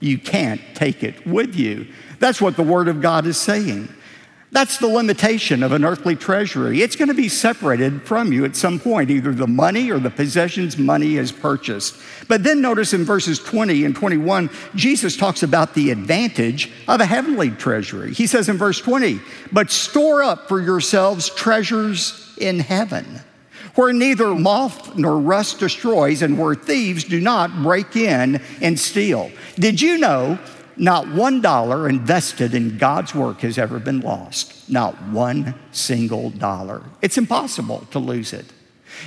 You 0.00 0.16
can't 0.16 0.62
take 0.72 1.04
it 1.04 1.26
with 1.26 1.56
you. 1.56 1.88
That's 2.20 2.40
what 2.40 2.56
the 2.56 2.62
Word 2.62 2.88
of 2.88 3.02
God 3.02 3.26
is 3.26 3.36
saying. 3.36 3.90
That's 4.50 4.78
the 4.78 4.86
limitation 4.86 5.62
of 5.62 5.72
an 5.72 5.84
earthly 5.84 6.16
treasury. 6.16 6.80
It's 6.80 6.96
going 6.96 7.08
to 7.08 7.14
be 7.14 7.28
separated 7.28 8.02
from 8.02 8.32
you 8.32 8.46
at 8.46 8.56
some 8.56 8.80
point, 8.80 9.10
either 9.10 9.34
the 9.34 9.46
money 9.46 9.90
or 9.90 9.98
the 9.98 10.10
possessions 10.10 10.78
money 10.78 11.16
has 11.16 11.30
purchased. 11.30 11.96
But 12.28 12.44
then 12.44 12.62
notice 12.62 12.94
in 12.94 13.04
verses 13.04 13.38
20 13.38 13.84
and 13.84 13.94
21, 13.94 14.48
Jesus 14.74 15.18
talks 15.18 15.42
about 15.42 15.74
the 15.74 15.90
advantage 15.90 16.72
of 16.88 17.02
a 17.02 17.06
heavenly 17.06 17.50
treasury. 17.50 18.14
He 18.14 18.26
says 18.26 18.48
in 18.48 18.56
verse 18.56 18.80
20, 18.80 19.20
But 19.52 19.70
store 19.70 20.22
up 20.22 20.48
for 20.48 20.60
yourselves 20.60 21.28
treasures 21.28 22.34
in 22.38 22.60
heaven 22.60 23.20
where 23.74 23.92
neither 23.92 24.34
moth 24.34 24.96
nor 24.96 25.18
rust 25.18 25.60
destroys 25.60 26.22
and 26.22 26.36
where 26.36 26.54
thieves 26.54 27.04
do 27.04 27.20
not 27.20 27.62
break 27.62 27.94
in 27.94 28.40
and 28.60 28.78
steal. 28.78 29.30
Did 29.56 29.80
you 29.80 29.98
know 29.98 30.38
not 30.78 31.08
one 31.08 31.40
dollar 31.40 31.88
invested 31.88 32.54
in 32.54 32.78
God's 32.78 33.14
work 33.14 33.40
has 33.40 33.58
ever 33.58 33.78
been 33.78 34.00
lost? 34.00 34.68
Not 34.70 34.94
one 35.08 35.54
single 35.72 36.30
dollar. 36.30 36.82
It's 37.02 37.18
impossible 37.18 37.86
to 37.90 37.98
lose 37.98 38.32
it. 38.32 38.46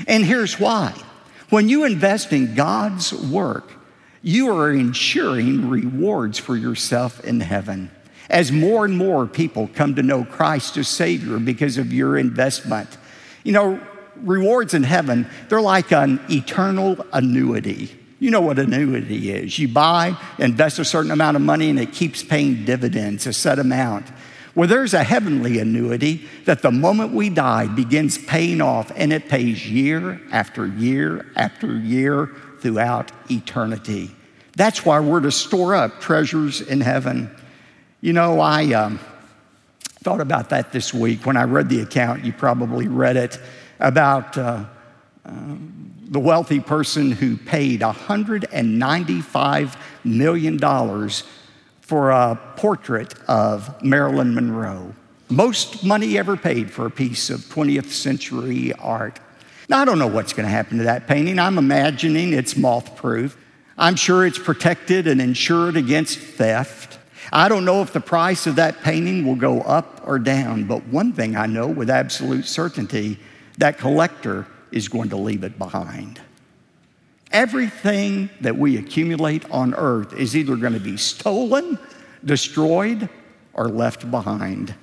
And 0.07 0.25
here's 0.25 0.59
why. 0.59 0.93
When 1.49 1.69
you 1.69 1.85
invest 1.85 2.31
in 2.31 2.55
God's 2.55 3.13
work, 3.13 3.71
you 4.21 4.55
are 4.55 4.71
ensuring 4.71 5.69
rewards 5.69 6.37
for 6.39 6.55
yourself 6.55 7.23
in 7.23 7.39
heaven. 7.39 7.91
As 8.29 8.51
more 8.51 8.85
and 8.85 8.97
more 8.97 9.25
people 9.27 9.69
come 9.73 9.95
to 9.95 10.03
know 10.03 10.23
Christ 10.23 10.77
as 10.77 10.87
Savior 10.87 11.39
because 11.39 11.77
of 11.77 11.91
your 11.91 12.17
investment. 12.17 12.97
You 13.43 13.51
know, 13.51 13.79
rewards 14.17 14.73
in 14.73 14.83
heaven, 14.83 15.27
they're 15.49 15.61
like 15.61 15.91
an 15.91 16.21
eternal 16.29 17.05
annuity. 17.11 17.97
You 18.21 18.29
know 18.29 18.41
what 18.41 18.59
annuity 18.59 19.31
is. 19.31 19.57
You 19.57 19.67
buy, 19.67 20.15
invest 20.37 20.77
a 20.77 20.85
certain 20.85 21.09
amount 21.09 21.37
of 21.37 21.41
money, 21.41 21.71
and 21.71 21.79
it 21.79 21.91
keeps 21.91 22.21
paying 22.21 22.65
dividends, 22.65 23.25
a 23.25 23.33
set 23.33 23.57
amount. 23.57 24.05
Well, 24.53 24.69
there's 24.69 24.93
a 24.93 25.03
heavenly 25.03 25.57
annuity 25.57 26.29
that 26.45 26.61
the 26.61 26.69
moment 26.69 27.13
we 27.13 27.31
die 27.31 27.65
begins 27.65 28.19
paying 28.19 28.61
off, 28.61 28.91
and 28.95 29.11
it 29.11 29.27
pays 29.27 29.67
year 29.67 30.21
after 30.31 30.67
year 30.67 31.31
after 31.35 31.75
year 31.79 32.29
throughout 32.59 33.11
eternity. 33.31 34.11
That's 34.55 34.85
why 34.85 34.99
we're 34.99 35.21
to 35.21 35.31
store 35.31 35.73
up 35.73 35.99
treasures 35.99 36.61
in 36.61 36.79
heaven. 36.79 37.35
You 38.01 38.13
know, 38.13 38.39
I 38.39 38.71
um, 38.73 38.99
thought 40.03 40.21
about 40.21 40.49
that 40.49 40.71
this 40.71 40.93
week 40.93 41.25
when 41.25 41.37
I 41.37 41.45
read 41.45 41.69
the 41.69 41.81
account. 41.81 42.23
You 42.23 42.33
probably 42.33 42.87
read 42.87 43.17
it 43.17 43.39
about 43.79 44.37
uh, 44.37 44.65
uh, 45.25 45.55
the 46.11 46.19
wealthy 46.19 46.59
person 46.59 47.11
who 47.11 47.37
paid 47.37 47.79
$195 47.79 49.75
million 50.03 50.59
for 51.79 52.11
a 52.11 52.35
portrait 52.57 53.13
of 53.29 53.81
Marilyn 53.81 54.35
Monroe. 54.35 54.93
Most 55.29 55.85
money 55.85 56.17
ever 56.17 56.35
paid 56.35 56.69
for 56.69 56.85
a 56.85 56.91
piece 56.91 57.29
of 57.29 57.39
20th 57.39 57.91
century 57.91 58.73
art. 58.73 59.21
Now, 59.69 59.79
I 59.79 59.85
don't 59.85 59.99
know 59.99 60.07
what's 60.07 60.33
going 60.33 60.45
to 60.45 60.51
happen 60.51 60.79
to 60.79 60.83
that 60.83 61.07
painting. 61.07 61.39
I'm 61.39 61.57
imagining 61.57 62.33
it's 62.33 62.57
moth 62.57 62.97
proof. 62.97 63.37
I'm 63.77 63.95
sure 63.95 64.25
it's 64.25 64.37
protected 64.37 65.07
and 65.07 65.21
insured 65.21 65.77
against 65.77 66.19
theft. 66.19 66.99
I 67.31 67.47
don't 67.47 67.63
know 67.63 67.81
if 67.81 67.93
the 67.93 68.01
price 68.01 68.47
of 68.47 68.57
that 68.57 68.81
painting 68.81 69.25
will 69.25 69.37
go 69.37 69.61
up 69.61 70.01
or 70.05 70.19
down, 70.19 70.65
but 70.65 70.85
one 70.87 71.13
thing 71.13 71.37
I 71.37 71.45
know 71.45 71.67
with 71.67 71.89
absolute 71.89 72.45
certainty 72.45 73.17
that 73.59 73.77
collector 73.77 74.45
is 74.71 74.87
going 74.87 75.09
to 75.09 75.17
leave 75.17 75.43
it 75.43 75.57
behind. 75.57 76.21
Everything 77.31 78.29
that 78.41 78.57
we 78.57 78.77
accumulate 78.77 79.49
on 79.49 79.73
earth 79.73 80.13
is 80.13 80.35
either 80.35 80.55
going 80.57 80.73
to 80.73 80.79
be 80.79 80.97
stolen, 80.97 81.79
destroyed, 82.25 83.09
or 83.53 83.69
left 83.69 84.09
behind. 84.11 84.75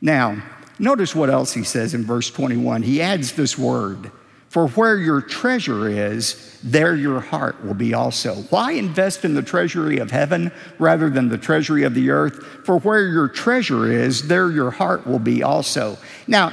Now, 0.00 0.42
notice 0.78 1.14
what 1.14 1.30
else 1.30 1.54
he 1.54 1.64
says 1.64 1.94
in 1.94 2.04
verse 2.04 2.30
21. 2.30 2.82
He 2.82 3.00
adds 3.00 3.32
this 3.32 3.56
word 3.56 4.10
For 4.50 4.68
where 4.68 4.98
your 4.98 5.22
treasure 5.22 5.88
is, 5.88 6.58
there 6.62 6.94
your 6.94 7.20
heart 7.20 7.64
will 7.64 7.74
be 7.74 7.94
also. 7.94 8.34
Why 8.50 8.72
invest 8.72 9.24
in 9.24 9.34
the 9.34 9.42
treasury 9.42 9.98
of 9.98 10.10
heaven 10.10 10.52
rather 10.78 11.08
than 11.08 11.30
the 11.30 11.38
treasury 11.38 11.84
of 11.84 11.94
the 11.94 12.10
earth? 12.10 12.44
For 12.64 12.78
where 12.80 13.06
your 13.06 13.28
treasure 13.28 13.90
is, 13.90 14.28
there 14.28 14.50
your 14.50 14.70
heart 14.70 15.06
will 15.06 15.18
be 15.18 15.42
also. 15.42 15.96
Now, 16.26 16.52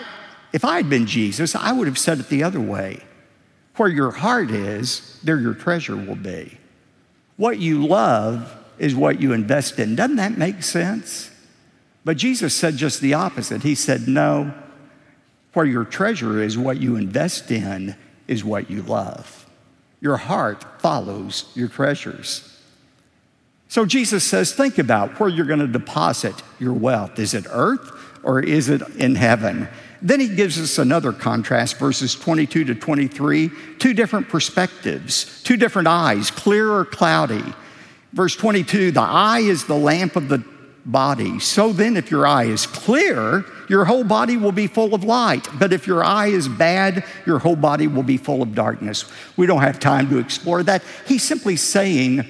if 0.53 0.63
I 0.63 0.77
had 0.77 0.89
been 0.89 1.07
Jesus, 1.07 1.55
I 1.55 1.73
would 1.73 1.87
have 1.87 1.97
said 1.97 2.19
it 2.19 2.29
the 2.29 2.43
other 2.43 2.61
way. 2.61 3.01
Where 3.75 3.89
your 3.89 4.11
heart 4.11 4.51
is, 4.51 5.19
there 5.23 5.39
your 5.39 5.55
treasure 5.55 5.95
will 5.95 6.15
be. 6.15 6.57
What 7.37 7.57
you 7.57 7.85
love 7.85 8.55
is 8.77 8.95
what 8.95 9.19
you 9.19 9.33
invest 9.33 9.79
in. 9.79 9.95
Doesn't 9.95 10.17
that 10.17 10.37
make 10.37 10.61
sense? 10.61 11.31
But 12.05 12.17
Jesus 12.17 12.53
said 12.53 12.77
just 12.77 13.01
the 13.01 13.15
opposite. 13.15 13.63
He 13.63 13.73
said, 13.73 14.07
No, 14.07 14.53
where 15.53 15.65
your 15.65 15.85
treasure 15.85 16.41
is, 16.41 16.57
what 16.57 16.79
you 16.79 16.97
invest 16.97 17.49
in 17.49 17.95
is 18.27 18.43
what 18.43 18.69
you 18.69 18.83
love. 18.83 19.49
Your 20.01 20.17
heart 20.17 20.81
follows 20.81 21.51
your 21.55 21.67
treasures. 21.67 22.49
So 23.69 23.85
Jesus 23.85 24.23
says, 24.23 24.53
Think 24.53 24.77
about 24.77 25.19
where 25.19 25.29
you're 25.29 25.47
going 25.47 25.59
to 25.59 25.67
deposit 25.67 26.35
your 26.59 26.73
wealth. 26.73 27.17
Is 27.17 27.33
it 27.33 27.45
earth 27.49 27.91
or 28.21 28.39
is 28.39 28.69
it 28.69 28.81
in 28.97 29.15
heaven? 29.15 29.67
Then 30.03 30.19
he 30.19 30.27
gives 30.27 30.59
us 30.59 30.77
another 30.77 31.13
contrast, 31.13 31.79
verses 31.79 32.13
22 32.13 32.65
to 32.65 32.75
23, 32.75 33.49
two 33.79 33.93
different 33.93 34.27
perspectives, 34.27 35.41
two 35.43 35.55
different 35.55 35.87
eyes, 35.87 36.29
clear 36.29 36.69
or 36.69 36.83
cloudy. 36.83 37.43
Verse 38.11 38.35
22 38.35 38.91
the 38.91 39.01
eye 39.01 39.39
is 39.39 39.65
the 39.65 39.77
lamp 39.77 40.17
of 40.17 40.27
the 40.27 40.43
body. 40.85 41.39
So 41.39 41.71
then, 41.71 41.95
if 41.95 42.11
your 42.11 42.27
eye 42.27 42.43
is 42.43 42.67
clear, 42.67 43.45
your 43.69 43.85
whole 43.85 44.03
body 44.03 44.35
will 44.35 44.51
be 44.51 44.67
full 44.67 44.93
of 44.93 45.05
light. 45.05 45.47
But 45.57 45.71
if 45.71 45.87
your 45.87 46.03
eye 46.03 46.27
is 46.27 46.49
bad, 46.49 47.05
your 47.25 47.39
whole 47.39 47.55
body 47.55 47.87
will 47.87 48.03
be 48.03 48.17
full 48.17 48.41
of 48.41 48.53
darkness. 48.53 49.05
We 49.37 49.45
don't 49.45 49.61
have 49.61 49.79
time 49.79 50.09
to 50.09 50.17
explore 50.17 50.63
that. 50.63 50.83
He's 51.07 51.23
simply 51.23 51.55
saying 51.55 52.25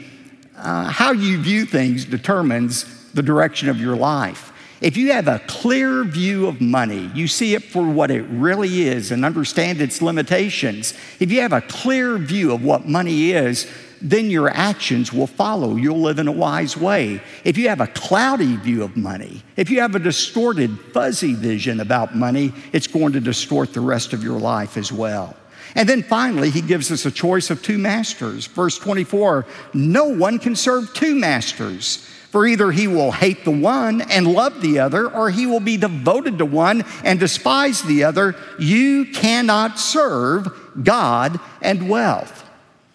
uh, 0.56 0.86
how 0.89 1.12
you 1.12 1.42
view 1.42 1.65
things 1.65 2.06
determines 2.06 3.12
the 3.13 3.24
direction 3.24 3.70
of 3.70 3.82
your 3.82 3.96
life. 3.96 4.52
If 4.84 4.98
you 4.98 5.13
have 5.13 5.30
a 5.30 5.40
clear 5.48 6.04
view 6.04 6.46
of 6.46 6.60
money, 6.60 7.10
you 7.16 7.25
see 7.30 7.56
it 7.56 7.63
for 7.63 7.88
what 7.88 8.12
it 8.12 8.24
really 8.24 8.82
is 8.82 9.12
and 9.12 9.24
understand 9.24 9.80
its 9.80 10.02
limitations, 10.02 10.94
if 11.22 11.32
you 11.32 11.40
have 11.40 11.54
a 11.54 11.62
clear 11.62 12.18
view 12.18 12.52
of 12.52 12.66
what 12.66 12.86
money 12.86 13.32
is, 13.32 13.72
then 14.02 14.30
your 14.30 14.50
actions 14.50 15.13
will 15.13 15.25
follow. 15.25 15.78
You'll 15.78 16.02
live 16.02 16.20
in 16.20 16.28
a 16.28 16.34
wise 16.34 16.75
way. 16.75 17.22
If 17.46 17.58
you 17.58 17.70
have 17.70 17.80
a 17.80 17.88
cloudy 17.88 18.58
view 18.58 18.84
of 18.84 18.98
money, 18.98 19.42
if 19.56 19.70
you 19.70 19.80
have 19.80 19.96
a 19.96 20.00
distorted, 20.00 20.78
fuzzy 20.92 21.34
vision 21.34 21.80
about 21.80 22.13
money, 22.13 22.52
it's 22.74 22.88
going 22.88 23.13
to 23.13 23.22
distort 23.22 23.74
the 23.74 23.80
rest 23.80 24.12
of 24.12 24.22
your 24.22 24.38
life 24.38 24.75
as 24.75 24.92
well. 24.92 25.34
And 25.75 25.88
then 25.88 26.04
finally, 26.04 26.50
he 26.50 26.60
gives 26.60 26.92
us 26.92 27.06
a 27.06 27.12
choice 27.12 27.50
of 27.50 27.63
two 27.63 27.78
masters. 27.78 28.48
Verse 28.48 28.78
24 28.78 29.46
No 29.74 30.10
one 30.10 30.40
can 30.40 30.58
serve 30.58 30.94
two 30.94 31.16
masters. 31.16 32.06
For 32.34 32.48
either 32.48 32.72
he 32.72 32.88
will 32.88 33.12
hate 33.12 33.46
the 33.46 33.52
one 33.52 34.02
and 34.02 34.25
love 34.25 34.60
the 34.60 34.80
other, 34.80 35.08
or 35.08 35.30
he 35.30 35.46
will 35.46 35.60
be 35.60 35.78
devoted 35.78 36.40
to 36.40 36.46
one 36.46 36.84
and 37.04 37.20
despise 37.20 37.84
the 37.84 38.06
other. 38.06 38.36
You 38.58 39.06
cannot 39.06 39.78
serve 39.78 40.52
God 40.84 41.40
and 41.62 41.88
wealth. 41.88 42.44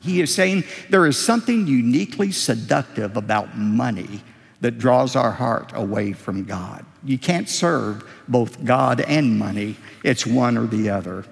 He 0.00 0.20
is 0.20 0.34
saying 0.34 0.64
there 0.90 1.06
is 1.06 1.16
something 1.16 1.68
uniquely 1.68 2.32
seductive 2.32 3.16
about 3.16 3.56
money 3.56 4.22
that 4.60 4.80
draws 4.80 5.14
our 5.14 5.30
heart 5.30 5.70
away 5.72 6.14
from 6.14 6.42
God. 6.42 6.84
You 7.04 7.16
can't 7.16 7.48
serve 7.48 8.02
both 8.26 8.64
God 8.64 9.02
and 9.02 9.38
money, 9.38 9.76
it's 10.02 10.26
one 10.26 10.58
or 10.58 10.66
the 10.66 10.90
other. 10.90 11.24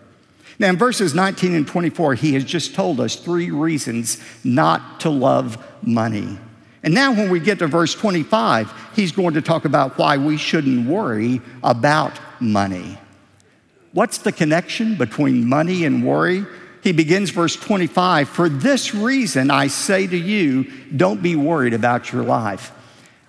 Now, 0.60 0.68
in 0.68 0.76
verses 0.76 1.12
19 1.12 1.56
and 1.56 1.66
24, 1.66 2.14
he 2.14 2.34
has 2.34 2.44
just 2.44 2.72
told 2.72 3.00
us 3.00 3.16
three 3.16 3.50
reasons 3.50 4.22
not 4.44 5.00
to 5.00 5.10
love 5.10 5.58
money. 5.82 6.38
And 6.86 6.94
now, 6.94 7.12
when 7.12 7.30
we 7.30 7.40
get 7.40 7.58
to 7.58 7.66
verse 7.66 7.96
25, 7.96 8.72
he's 8.94 9.10
going 9.10 9.34
to 9.34 9.42
talk 9.42 9.64
about 9.64 9.98
why 9.98 10.18
we 10.18 10.36
shouldn't 10.36 10.86
worry 10.86 11.40
about 11.64 12.16
money. 12.40 12.96
What's 13.90 14.18
the 14.18 14.30
connection 14.30 14.94
between 14.94 15.48
money 15.48 15.84
and 15.84 16.06
worry? 16.06 16.46
He 16.84 16.92
begins 16.92 17.30
verse 17.30 17.56
25 17.56 18.28
For 18.28 18.48
this 18.48 18.94
reason 18.94 19.50
I 19.50 19.66
say 19.66 20.06
to 20.06 20.16
you, 20.16 20.70
don't 20.94 21.20
be 21.20 21.34
worried 21.34 21.74
about 21.74 22.12
your 22.12 22.22
life. 22.22 22.70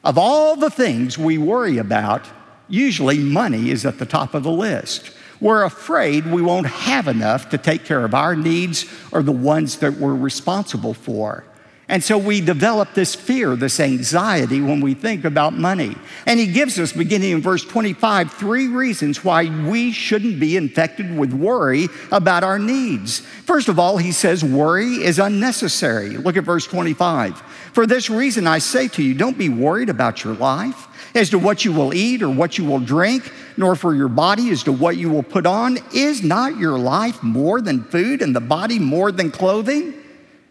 Of 0.04 0.20
all 0.20 0.56
the 0.56 0.70
things 0.70 1.18
we 1.18 1.40
worry 1.40 1.80
about, 1.80 2.28
usually 2.68 3.18
money 3.18 3.72
is 3.72 3.88
at 3.88 3.98
the 3.98 4.06
top 4.06 4.36
of 4.36 4.44
the 4.44 4.52
list. 4.52 5.10
We're 5.42 5.64
afraid 5.64 6.28
we 6.28 6.44
won't 6.44 6.68
have 6.68 7.08
enough 7.08 7.50
to 7.50 7.58
take 7.58 7.86
care 7.86 8.06
of 8.06 8.14
our 8.14 8.36
needs 8.36 8.86
or 9.12 9.24
the 9.24 9.32
ones 9.32 9.80
that 9.80 9.96
we're 9.96 10.14
responsible 10.14 10.94
for. 10.94 11.44
And 11.90 12.04
so 12.04 12.18
we 12.18 12.42
develop 12.42 12.94
this 12.94 13.16
fear, 13.16 13.56
this 13.56 13.80
anxiety 13.80 14.60
when 14.60 14.82
we 14.82 14.94
think 14.94 15.24
about 15.24 15.54
money. 15.54 15.96
And 16.26 16.38
he 16.38 16.48
gives 16.48 16.78
us, 16.80 16.92
beginning 16.92 17.32
in 17.32 17.42
verse 17.42 17.64
25, 17.64 18.34
three 18.34 18.68
reasons 18.68 19.24
why 19.24 19.46
we 19.70 19.94
shouldn't 19.94 20.38
be 20.38 20.58
infected 20.58 21.18
with 21.18 21.32
worry 21.32 21.88
about 22.12 22.44
our 22.44 22.60
needs. 22.60 23.22
First 23.46 23.70
of 23.70 23.80
all, 23.80 23.98
he 23.98 24.12
says 24.12 24.44
worry 24.44 24.96
is 24.96 25.18
unnecessary. 25.18 26.18
Look 26.18 26.36
at 26.36 26.44
verse 26.44 26.68
25. 26.68 27.38
For 27.38 27.86
this 27.86 28.10
reason, 28.10 28.48
I 28.48 28.58
say 28.58 28.90
to 28.90 29.04
you, 29.04 29.14
don't 29.14 29.38
be 29.38 29.48
worried 29.48 29.90
about 29.90 30.26
your 30.26 30.34
life 30.34 30.90
as 31.16 31.30
to 31.30 31.40
what 31.40 31.64
you 31.64 31.72
will 31.72 31.94
eat 31.94 32.22
or 32.22 32.30
what 32.30 32.58
you 32.58 32.66
will 32.66 32.82
drink, 32.82 33.32
nor 33.56 33.78
for 33.78 33.96
your 33.96 34.10
body 34.10 34.50
as 34.50 34.64
to 34.64 34.74
what 34.74 34.98
you 34.98 35.10
will 35.10 35.24
put 35.24 35.46
on. 35.46 35.78
Is 35.94 36.22
not 36.22 36.58
your 36.58 36.78
life 36.78 37.24
more 37.24 37.62
than 37.62 37.84
food 37.86 38.22
and 38.22 38.36
the 38.36 38.42
body 38.42 38.78
more 38.78 39.10
than 39.10 39.32
clothing? 39.32 39.94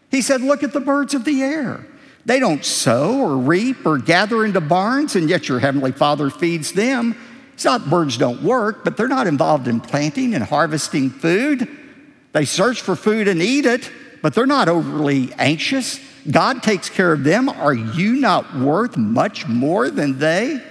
He 0.09 0.21
said, 0.21 0.41
Look 0.41 0.63
at 0.63 0.73
the 0.73 0.79
birds 0.79 1.13
of 1.13 1.25
the 1.25 1.41
air. 1.43 1.85
They 2.25 2.39
don't 2.39 2.65
sow 2.65 3.21
or 3.21 3.37
reap 3.37 3.85
or 3.85 3.97
gather 3.97 4.43
into 4.45 4.59
barns, 4.59 5.15
and 5.15 5.29
yet 5.29 5.47
your 5.47 5.59
heavenly 5.59 5.93
Father 5.93 6.29
feeds 6.29 6.73
them. 6.73 7.15
It's 7.53 7.65
not 7.65 7.89
birds 7.89 8.17
don't 8.17 8.43
work, 8.43 8.83
but 8.83 8.97
they're 8.97 9.07
not 9.07 9.27
involved 9.27 9.67
in 9.67 9.79
planting 9.79 10.35
and 10.35 10.43
harvesting 10.43 11.09
food. 11.09 11.67
They 12.33 12.45
search 12.45 12.81
for 12.81 12.95
food 12.95 13.27
and 13.27 13.41
eat 13.41 13.65
it, 13.65 13.89
but 14.21 14.35
they're 14.35 14.45
not 14.45 14.67
overly 14.67 15.33
anxious. 15.37 15.99
God 16.29 16.61
takes 16.61 16.89
care 16.89 17.13
of 17.13 17.23
them. 17.23 17.47
Are 17.47 17.73
you 17.73 18.17
not 18.17 18.55
worth 18.57 18.97
much 18.97 19.47
more 19.47 19.89
than 19.89 20.19
they? 20.19 20.61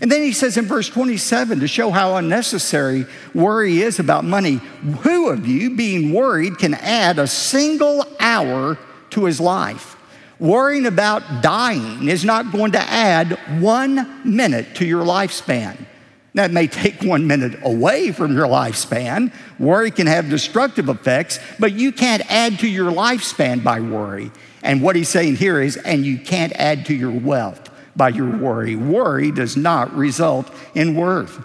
And 0.00 0.10
then 0.10 0.22
he 0.22 0.32
says 0.32 0.56
in 0.56 0.66
verse 0.66 0.88
27 0.88 1.60
to 1.60 1.68
show 1.68 1.90
how 1.90 2.16
unnecessary 2.16 3.06
worry 3.32 3.80
is 3.80 3.98
about 3.98 4.24
money 4.24 4.54
who 5.02 5.28
of 5.28 5.46
you, 5.46 5.76
being 5.76 6.12
worried, 6.12 6.58
can 6.58 6.74
add 6.74 7.18
a 7.18 7.26
single 7.26 8.04
hour 8.18 8.76
to 9.10 9.24
his 9.24 9.40
life? 9.40 9.96
Worrying 10.40 10.86
about 10.86 11.42
dying 11.42 12.08
is 12.08 12.24
not 12.24 12.50
going 12.50 12.72
to 12.72 12.80
add 12.80 13.38
one 13.60 14.20
minute 14.24 14.74
to 14.76 14.84
your 14.84 15.04
lifespan. 15.04 15.86
That 16.34 16.50
may 16.50 16.66
take 16.66 17.00
one 17.02 17.28
minute 17.28 17.60
away 17.62 18.10
from 18.10 18.34
your 18.34 18.48
lifespan. 18.48 19.32
Worry 19.60 19.92
can 19.92 20.08
have 20.08 20.28
destructive 20.28 20.88
effects, 20.88 21.38
but 21.60 21.72
you 21.72 21.92
can't 21.92 22.28
add 22.28 22.58
to 22.58 22.68
your 22.68 22.90
lifespan 22.90 23.62
by 23.62 23.78
worry. 23.78 24.32
And 24.64 24.82
what 24.82 24.96
he's 24.96 25.08
saying 25.08 25.36
here 25.36 25.60
is, 25.60 25.76
and 25.76 26.04
you 26.04 26.18
can't 26.18 26.52
add 26.54 26.86
to 26.86 26.94
your 26.94 27.12
wealth 27.12 27.70
by 27.96 28.10
your 28.10 28.30
worry. 28.30 28.76
Worry 28.76 29.30
does 29.30 29.56
not 29.56 29.94
result 29.94 30.50
in 30.74 30.94
worth. 30.94 31.42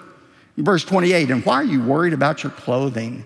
Verse 0.57 0.83
28 0.83 1.31
And 1.31 1.45
why 1.45 1.55
are 1.55 1.63
you 1.63 1.81
worried 1.83 2.13
about 2.13 2.43
your 2.43 2.51
clothing? 2.51 3.25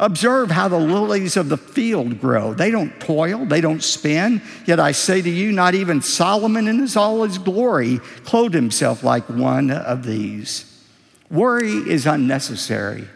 Observe 0.00 0.50
how 0.50 0.68
the 0.68 0.78
lilies 0.78 1.36
of 1.36 1.48
the 1.48 1.56
field 1.56 2.20
grow. 2.20 2.54
They 2.54 2.70
don't 2.70 3.00
toil, 3.00 3.44
they 3.44 3.60
don't 3.60 3.82
spin. 3.82 4.40
Yet 4.64 4.78
I 4.78 4.92
say 4.92 5.20
to 5.20 5.30
you, 5.30 5.50
not 5.50 5.74
even 5.74 6.02
Solomon 6.02 6.68
in 6.68 6.78
his, 6.78 6.96
all 6.96 7.24
his 7.24 7.38
glory 7.38 7.98
clothed 8.24 8.54
himself 8.54 9.02
like 9.02 9.28
one 9.28 9.72
of 9.72 10.04
these. 10.04 10.64
Worry 11.30 11.72
is 11.72 12.06
unnecessary. 12.06 13.08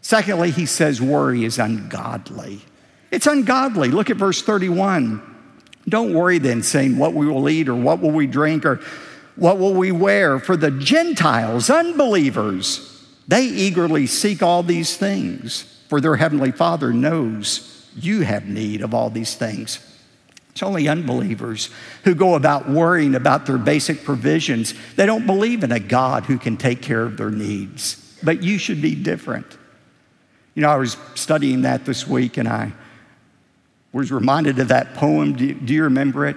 Secondly, 0.00 0.50
he 0.50 0.64
says 0.64 1.02
worry 1.02 1.44
is 1.44 1.58
ungodly. 1.58 2.62
It's 3.10 3.26
ungodly. 3.26 3.88
Look 3.88 4.08
at 4.08 4.16
verse 4.16 4.42
31. 4.42 5.31
Don't 5.88 6.14
worry 6.14 6.38
then, 6.38 6.62
saying, 6.62 6.96
What 6.96 7.14
we 7.14 7.26
will 7.26 7.48
eat, 7.48 7.68
or 7.68 7.74
what 7.74 8.00
will 8.00 8.10
we 8.10 8.26
drink, 8.26 8.64
or 8.64 8.80
what 9.36 9.58
will 9.58 9.74
we 9.74 9.92
wear? 9.92 10.38
For 10.38 10.56
the 10.56 10.70
Gentiles, 10.70 11.70
unbelievers, 11.70 12.88
they 13.26 13.44
eagerly 13.44 14.06
seek 14.06 14.42
all 14.42 14.62
these 14.62 14.96
things, 14.96 15.62
for 15.88 16.00
their 16.00 16.16
heavenly 16.16 16.52
Father 16.52 16.92
knows 16.92 17.90
you 17.96 18.22
have 18.22 18.46
need 18.46 18.82
of 18.82 18.94
all 18.94 19.10
these 19.10 19.34
things. 19.34 19.80
It's 20.50 20.62
only 20.62 20.86
unbelievers 20.86 21.70
who 22.04 22.14
go 22.14 22.34
about 22.34 22.68
worrying 22.68 23.14
about 23.14 23.46
their 23.46 23.58
basic 23.58 24.04
provisions. 24.04 24.74
They 24.96 25.06
don't 25.06 25.26
believe 25.26 25.64
in 25.64 25.72
a 25.72 25.80
God 25.80 26.24
who 26.24 26.38
can 26.38 26.58
take 26.58 26.82
care 26.82 27.02
of 27.02 27.16
their 27.16 27.30
needs. 27.30 28.18
But 28.22 28.42
you 28.42 28.58
should 28.58 28.82
be 28.82 28.94
different. 28.94 29.46
You 30.54 30.62
know, 30.62 30.68
I 30.68 30.76
was 30.76 30.98
studying 31.14 31.62
that 31.62 31.86
this 31.86 32.06
week 32.06 32.36
and 32.36 32.46
I 32.46 32.72
was 33.92 34.10
reminded 34.10 34.58
of 34.58 34.68
that 34.68 34.94
poem. 34.94 35.34
Do, 35.34 35.52
do 35.54 35.74
you 35.74 35.84
remember 35.84 36.26
it? 36.26 36.36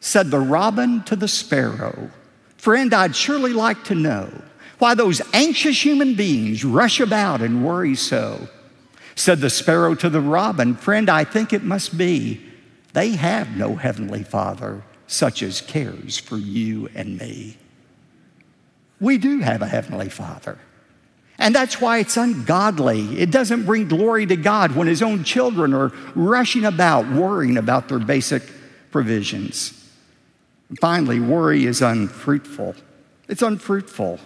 Said 0.00 0.30
the 0.30 0.40
robin 0.40 1.02
to 1.04 1.16
the 1.16 1.28
sparrow, 1.28 2.10
Friend, 2.56 2.92
I'd 2.92 3.14
surely 3.14 3.52
like 3.52 3.84
to 3.84 3.94
know 3.94 4.30
why 4.78 4.94
those 4.94 5.22
anxious 5.32 5.84
human 5.84 6.14
beings 6.14 6.64
rush 6.64 7.00
about 7.00 7.40
and 7.40 7.64
worry 7.64 7.94
so. 7.94 8.48
Said 9.14 9.40
the 9.40 9.50
sparrow 9.50 9.94
to 9.94 10.10
the 10.10 10.20
robin, 10.20 10.74
Friend, 10.74 11.08
I 11.08 11.24
think 11.24 11.52
it 11.52 11.62
must 11.62 11.96
be 11.96 12.40
they 12.92 13.10
have 13.10 13.56
no 13.56 13.76
heavenly 13.76 14.22
Father 14.22 14.82
such 15.06 15.42
as 15.42 15.60
cares 15.60 16.18
for 16.18 16.36
you 16.36 16.88
and 16.94 17.18
me. 17.18 17.56
We 19.00 19.18
do 19.18 19.40
have 19.40 19.62
a 19.62 19.68
heavenly 19.68 20.08
Father. 20.08 20.58
And 21.38 21.54
that's 21.54 21.80
why 21.80 21.98
it's 21.98 22.16
ungodly. 22.16 23.18
It 23.18 23.30
doesn't 23.30 23.66
bring 23.66 23.88
glory 23.88 24.26
to 24.26 24.36
God 24.36 24.74
when 24.74 24.86
his 24.86 25.02
own 25.02 25.22
children 25.22 25.74
are 25.74 25.92
rushing 26.14 26.64
about, 26.64 27.08
worrying 27.10 27.58
about 27.58 27.88
their 27.88 27.98
basic 27.98 28.42
provisions. 28.90 29.72
Finally, 30.80 31.20
worry 31.20 31.66
is 31.66 31.82
unfruitful. 31.82 32.74
It's 33.28 33.42
unfruitful. 33.42 34.18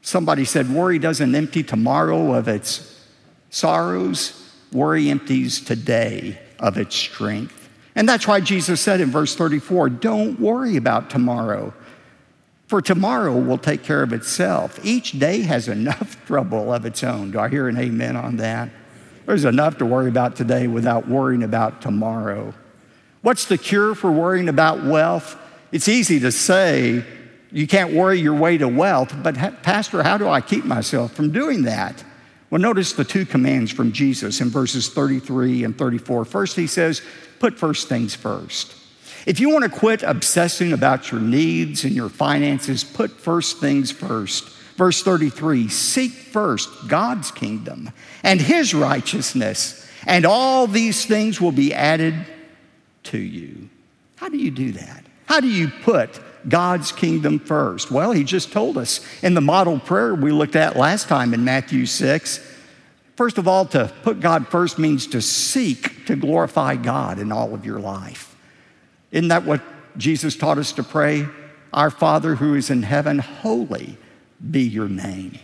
Somebody 0.00 0.44
said, 0.44 0.70
Worry 0.70 0.98
doesn't 0.98 1.34
empty 1.34 1.62
tomorrow 1.62 2.32
of 2.32 2.48
its 2.48 3.04
sorrows, 3.50 4.52
worry 4.72 5.10
empties 5.10 5.60
today 5.60 6.38
of 6.58 6.78
its 6.78 6.96
strength. 6.96 7.68
And 7.94 8.08
that's 8.08 8.26
why 8.28 8.40
Jesus 8.40 8.80
said 8.80 9.00
in 9.00 9.10
verse 9.10 9.34
34 9.34 9.90
Don't 9.90 10.40
worry 10.40 10.76
about 10.76 11.10
tomorrow 11.10 11.74
for 12.66 12.82
tomorrow 12.82 13.36
will 13.36 13.58
take 13.58 13.82
care 13.82 14.02
of 14.02 14.12
itself. 14.12 14.78
Each 14.84 15.12
day 15.12 15.42
has 15.42 15.68
enough 15.68 16.24
trouble 16.26 16.72
of 16.72 16.84
its 16.84 17.04
own. 17.04 17.30
Do 17.30 17.38
I 17.38 17.48
hear 17.48 17.68
an 17.68 17.78
amen 17.78 18.16
on 18.16 18.36
that? 18.36 18.70
There's 19.24 19.44
enough 19.44 19.78
to 19.78 19.86
worry 19.86 20.08
about 20.08 20.36
today 20.36 20.66
without 20.66 21.08
worrying 21.08 21.42
about 21.42 21.82
tomorrow. 21.82 22.54
What's 23.22 23.46
the 23.46 23.58
cure 23.58 23.94
for 23.94 24.10
worrying 24.10 24.48
about 24.48 24.84
wealth? 24.84 25.36
It's 25.72 25.88
easy 25.88 26.20
to 26.20 26.30
say 26.30 27.04
you 27.50 27.66
can't 27.66 27.92
worry 27.92 28.20
your 28.20 28.34
way 28.34 28.58
to 28.58 28.68
wealth, 28.68 29.14
but 29.22 29.36
Pastor, 29.62 30.02
how 30.02 30.18
do 30.18 30.28
I 30.28 30.40
keep 30.40 30.64
myself 30.64 31.12
from 31.12 31.32
doing 31.32 31.62
that? 31.62 32.04
Well, 32.50 32.60
notice 32.60 32.92
the 32.92 33.04
two 33.04 33.26
commands 33.26 33.72
from 33.72 33.92
Jesus 33.92 34.40
in 34.40 34.48
verses 34.48 34.88
33 34.88 35.64
and 35.64 35.76
34. 35.76 36.24
First, 36.24 36.54
he 36.54 36.68
says, 36.68 37.02
put 37.40 37.58
first 37.58 37.88
things 37.88 38.14
first. 38.14 38.74
If 39.26 39.40
you 39.40 39.50
want 39.50 39.64
to 39.64 39.78
quit 39.78 40.04
obsessing 40.04 40.72
about 40.72 41.10
your 41.10 41.20
needs 41.20 41.84
and 41.84 41.92
your 41.92 42.08
finances, 42.08 42.84
put 42.84 43.10
first 43.10 43.58
things 43.58 43.90
first. 43.90 44.48
Verse 44.76 45.02
33 45.02 45.68
Seek 45.68 46.12
first 46.12 46.86
God's 46.86 47.32
kingdom 47.32 47.90
and 48.22 48.40
his 48.40 48.72
righteousness, 48.72 49.84
and 50.06 50.24
all 50.24 50.68
these 50.68 51.04
things 51.04 51.40
will 51.40 51.52
be 51.52 51.74
added 51.74 52.14
to 53.04 53.18
you. 53.18 53.68
How 54.14 54.28
do 54.28 54.38
you 54.38 54.52
do 54.52 54.72
that? 54.72 55.04
How 55.26 55.40
do 55.40 55.48
you 55.48 55.68
put 55.82 56.20
God's 56.48 56.92
kingdom 56.92 57.40
first? 57.40 57.90
Well, 57.90 58.12
he 58.12 58.22
just 58.22 58.52
told 58.52 58.78
us 58.78 59.00
in 59.24 59.34
the 59.34 59.40
model 59.40 59.80
prayer 59.80 60.14
we 60.14 60.30
looked 60.30 60.54
at 60.54 60.76
last 60.76 61.08
time 61.08 61.34
in 61.34 61.44
Matthew 61.44 61.84
6. 61.84 62.54
First 63.16 63.38
of 63.38 63.48
all, 63.48 63.64
to 63.66 63.92
put 64.04 64.20
God 64.20 64.46
first 64.48 64.78
means 64.78 65.08
to 65.08 65.20
seek 65.20 66.06
to 66.06 66.14
glorify 66.14 66.76
God 66.76 67.18
in 67.18 67.32
all 67.32 67.54
of 67.54 67.66
your 67.66 67.80
life. 67.80 68.35
Isn't 69.16 69.28
that 69.28 69.46
what 69.46 69.62
Jesus 69.96 70.36
taught 70.36 70.58
us 70.58 70.72
to 70.72 70.82
pray? 70.82 71.26
Our 71.72 71.90
Father 71.90 72.34
who 72.34 72.54
is 72.54 72.68
in 72.68 72.82
heaven, 72.82 73.18
holy 73.18 73.96
be 74.50 74.60
your 74.60 74.90
name. 74.90 75.38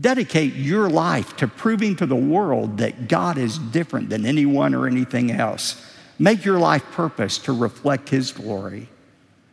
Dedicate 0.00 0.54
your 0.54 0.88
life 0.88 1.36
to 1.36 1.46
proving 1.46 1.94
to 1.96 2.06
the 2.06 2.16
world 2.16 2.78
that 2.78 3.06
God 3.06 3.36
is 3.36 3.58
different 3.58 4.08
than 4.08 4.24
anyone 4.24 4.74
or 4.74 4.86
anything 4.86 5.30
else. 5.30 5.94
Make 6.18 6.42
your 6.42 6.58
life 6.58 6.82
purpose 6.92 7.36
to 7.40 7.52
reflect 7.52 8.08
His 8.08 8.32
glory. 8.32 8.88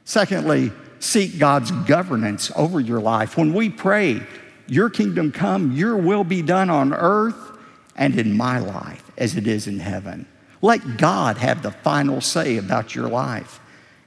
Secondly, 0.05 0.71
seek 0.99 1.37
God's 1.37 1.71
governance 1.71 2.49
over 2.55 2.79
your 2.79 3.01
life. 3.01 3.35
When 3.35 3.53
we 3.53 3.69
pray, 3.69 4.21
Your 4.67 4.89
kingdom 4.89 5.33
come, 5.33 5.73
Your 5.73 5.97
will 5.97 6.23
be 6.23 6.41
done 6.41 6.69
on 6.69 6.93
earth 6.93 7.57
and 7.97 8.17
in 8.17 8.37
my 8.37 8.59
life 8.59 9.03
as 9.17 9.35
it 9.35 9.47
is 9.47 9.67
in 9.67 9.79
heaven. 9.79 10.27
Let 10.61 10.97
God 10.97 11.37
have 11.37 11.61
the 11.61 11.71
final 11.71 12.21
say 12.21 12.57
about 12.57 12.95
your 12.95 13.07
life. 13.07 13.59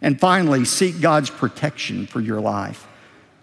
And 0.02 0.18
finally, 0.18 0.64
seek 0.64 1.00
God's 1.00 1.30
protection 1.30 2.06
for 2.06 2.20
your 2.20 2.40
life. 2.40 2.86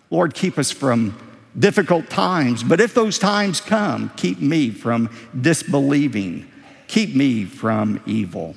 Lord, 0.09 0.33
keep 0.33 0.57
us 0.57 0.71
from 0.71 1.17
difficult 1.57 2.09
times, 2.09 2.63
but 2.63 2.79
if 2.79 2.93
those 2.93 3.19
times 3.19 3.61
come, 3.61 4.11
keep 4.15 4.39
me 4.39 4.69
from 4.69 5.09
disbelieving, 5.39 6.49
keep 6.87 7.15
me 7.15 7.45
from 7.45 8.01
evil. 8.05 8.55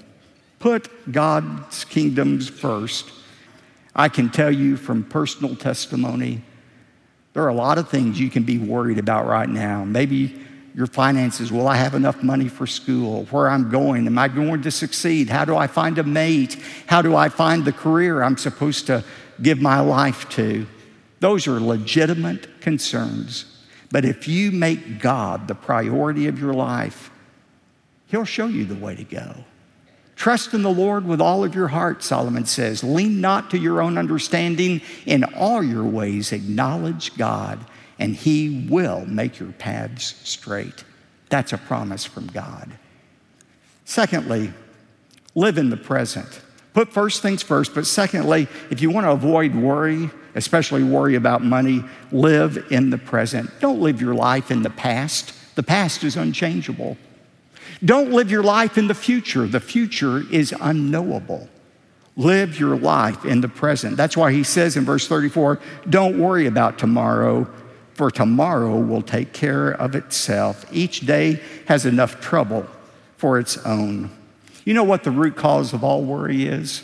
Put 0.59 1.11
God's 1.11 1.85
kingdoms 1.85 2.49
first. 2.49 3.11
I 3.95 4.09
can 4.09 4.31
tell 4.31 4.51
you 4.51 4.77
from 4.77 5.05
personal 5.05 5.57
testimony, 5.57 6.43
there 7.33 7.43
are 7.43 7.49
a 7.49 7.55
lot 7.55 7.79
of 7.79 7.89
things 7.89 8.21
you 8.21 8.31
can 8.31 8.43
be 8.43 8.59
worried 8.59 8.99
about 8.99 9.27
right 9.27 9.49
now. 9.49 9.85
Maybe 9.85 10.41
your 10.81 10.87
finances. 10.87 11.53
Will 11.53 11.69
I 11.69 11.77
have 11.77 11.95
enough 11.95 12.23
money 12.23 12.49
for 12.49 12.67
school? 12.67 13.27
Where 13.27 13.51
I'm 13.51 13.71
going? 13.71 14.07
Am 14.07 14.17
I 14.17 14.29
going 14.29 14.63
to 14.63 14.71
succeed? 14.71 15.29
How 15.29 15.45
do 15.45 15.55
I 15.55 15.67
find 15.67 15.99
a 15.99 16.03
mate? 16.03 16.57
How 16.87 17.03
do 17.03 17.15
I 17.15 17.29
find 17.29 17.67
the 17.67 17.73
career 17.73 18.23
I'm 18.23 18.39
supposed 18.39 18.87
to 18.87 19.05
give 19.43 19.61
my 19.61 19.81
life 19.81 20.27
to? 20.31 20.67
Those 21.21 21.47
are 21.47 21.61
legitimate 21.61 22.63
concerns. 22.63 23.45
But 23.91 24.07
if 24.07 24.27
you 24.27 24.53
make 24.53 25.01
God 25.01 25.49
the 25.49 25.55
priority 25.55 26.29
of 26.29 26.41
your 26.41 26.55
life, 26.55 27.11
He'll 28.07 28.25
show 28.25 28.47
you 28.47 28.65
the 28.65 28.75
way 28.75 28.97
to 28.97 29.05
go. 29.05 29.45
Trust 30.17 30.55
in 30.55 30.63
the 30.63 30.71
Lord 30.71 31.07
with 31.07 31.21
all 31.21 31.45
of 31.45 31.55
your 31.55 31.69
heart, 31.69 32.03
Solomon 32.03 32.47
says. 32.47 32.83
Lean 32.83 33.21
not 33.21 33.51
to 33.51 33.59
your 33.59 33.83
own 33.83 33.99
understanding. 33.99 34.81
In 35.05 35.25
all 35.35 35.63
your 35.63 35.85
ways, 35.85 36.33
acknowledge 36.33 37.17
God, 37.19 37.59
and 38.01 38.17
He 38.17 38.67
will 38.69 39.07
make 39.07 39.39
your 39.39 39.53
paths 39.53 40.17
straight. 40.25 40.85
That's 41.29 41.53
a 41.53 41.59
promise 41.59 42.05
from 42.05 42.27
God. 42.27 42.73
Secondly, 43.85 44.53
live 45.35 45.59
in 45.59 45.71
the 45.71 45.77
present. 45.77 46.41
Put 46.73 46.93
first 46.93 47.23
things 47.23 47.43
first, 47.43 47.75
but 47.75 47.87
secondly, 47.87 48.49
if 48.71 48.81
you 48.81 48.91
want 48.91 49.05
to 49.05 49.13
avoid 49.13 49.55
worry, 49.55 50.11
especially 50.35 50.83
worry 50.83 51.15
about 51.15 51.43
money, 51.43 51.85
live 52.11 52.67
in 52.71 52.91
the 52.91 52.99
present. 52.99 53.51
Don't 53.61 53.81
live 53.81 54.01
your 54.01 54.15
life 54.15 54.51
in 54.51 54.63
the 54.63 54.71
past. 54.71 55.35
The 55.57 55.63
past 55.63 56.05
is 56.05 56.17
unchangeable. 56.17 56.97
Don't 57.85 58.13
live 58.13 58.31
your 58.31 58.43
life 58.43 58.79
in 58.79 58.87
the 58.89 58.95
future. 58.95 59.47
The 59.47 59.61
future 59.61 60.23
is 60.31 60.55
unknowable. 60.61 61.49
Live 62.17 62.59
your 62.59 62.77
life 62.77 63.25
in 63.25 63.41
the 63.41 63.49
present. 63.49 63.97
That's 63.97 64.17
why 64.17 64.33
he 64.33 64.45
says 64.45 64.77
in 64.77 64.85
verse 64.85 65.09
34 65.09 65.59
don't 65.89 66.19
worry 66.19 66.47
about 66.47 66.79
tomorrow, 66.79 67.49
for 68.01 68.11
tomorrow 68.11 68.79
will 68.79 69.03
take 69.03 69.35
care 69.35 69.73
of 69.73 69.95
itself. 69.95 70.65
Each 70.73 71.01
day 71.01 71.39
has 71.67 71.85
enough 71.85 72.19
trouble 72.19 72.67
for 73.19 73.39
its 73.39 73.59
own. 73.59 74.11
You 74.65 74.73
know 74.73 74.85
what 74.85 75.05
the 75.05 75.11
root 75.11 75.37
cause 75.37 75.75
of 75.75 75.85
all 75.85 76.03
worry 76.03 76.47
is? 76.47 76.83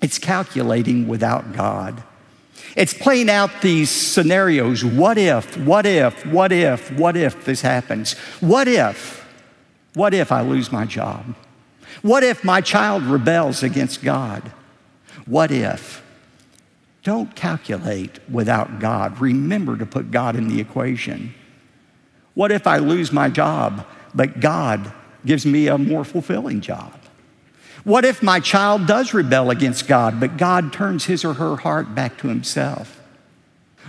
It's 0.00 0.18
calculating 0.18 1.06
without 1.06 1.52
God. 1.52 2.02
It's 2.76 2.94
playing 2.94 3.28
out 3.28 3.50
these 3.60 3.90
scenarios. 3.90 4.82
What 4.82 5.18
if, 5.18 5.54
what 5.58 5.84
if, 5.84 6.24
what 6.24 6.50
if, 6.50 6.90
what 6.92 7.14
if 7.14 7.44
this 7.44 7.60
happens? 7.60 8.14
What 8.40 8.68
if? 8.68 9.28
What 9.92 10.14
if 10.14 10.32
I 10.32 10.40
lose 10.40 10.72
my 10.72 10.86
job? 10.86 11.34
What 12.00 12.24
if 12.24 12.42
my 12.42 12.62
child 12.62 13.02
rebels 13.02 13.62
against 13.62 14.02
God? 14.02 14.50
What 15.26 15.50
if? 15.50 16.01
Don't 17.02 17.34
calculate 17.34 18.18
without 18.30 18.78
God. 18.78 19.20
Remember 19.20 19.76
to 19.76 19.86
put 19.86 20.10
God 20.10 20.36
in 20.36 20.48
the 20.48 20.60
equation. 20.60 21.34
What 22.34 22.52
if 22.52 22.66
I 22.66 22.78
lose 22.78 23.12
my 23.12 23.28
job, 23.28 23.86
but 24.14 24.40
God 24.40 24.92
gives 25.26 25.44
me 25.44 25.68
a 25.68 25.76
more 25.78 26.04
fulfilling 26.04 26.60
job? 26.60 26.92
What 27.84 28.04
if 28.04 28.22
my 28.22 28.38
child 28.38 28.86
does 28.86 29.12
rebel 29.12 29.50
against 29.50 29.88
God, 29.88 30.20
but 30.20 30.36
God 30.36 30.72
turns 30.72 31.06
his 31.06 31.24
or 31.24 31.34
her 31.34 31.56
heart 31.56 31.94
back 31.94 32.16
to 32.18 32.28
himself? 32.28 33.00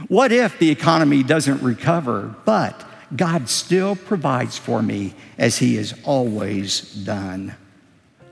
What 0.08 0.32
if 0.32 0.58
the 0.58 0.72
economy 0.72 1.22
doesn't 1.22 1.62
recover, 1.62 2.36
but 2.46 2.84
God 3.16 3.50
still 3.50 3.96
provides 3.96 4.58
for 4.58 4.82
me 4.82 5.14
as 5.38 5.58
He 5.58 5.76
has 5.76 5.94
always 6.04 6.82
done. 6.94 7.56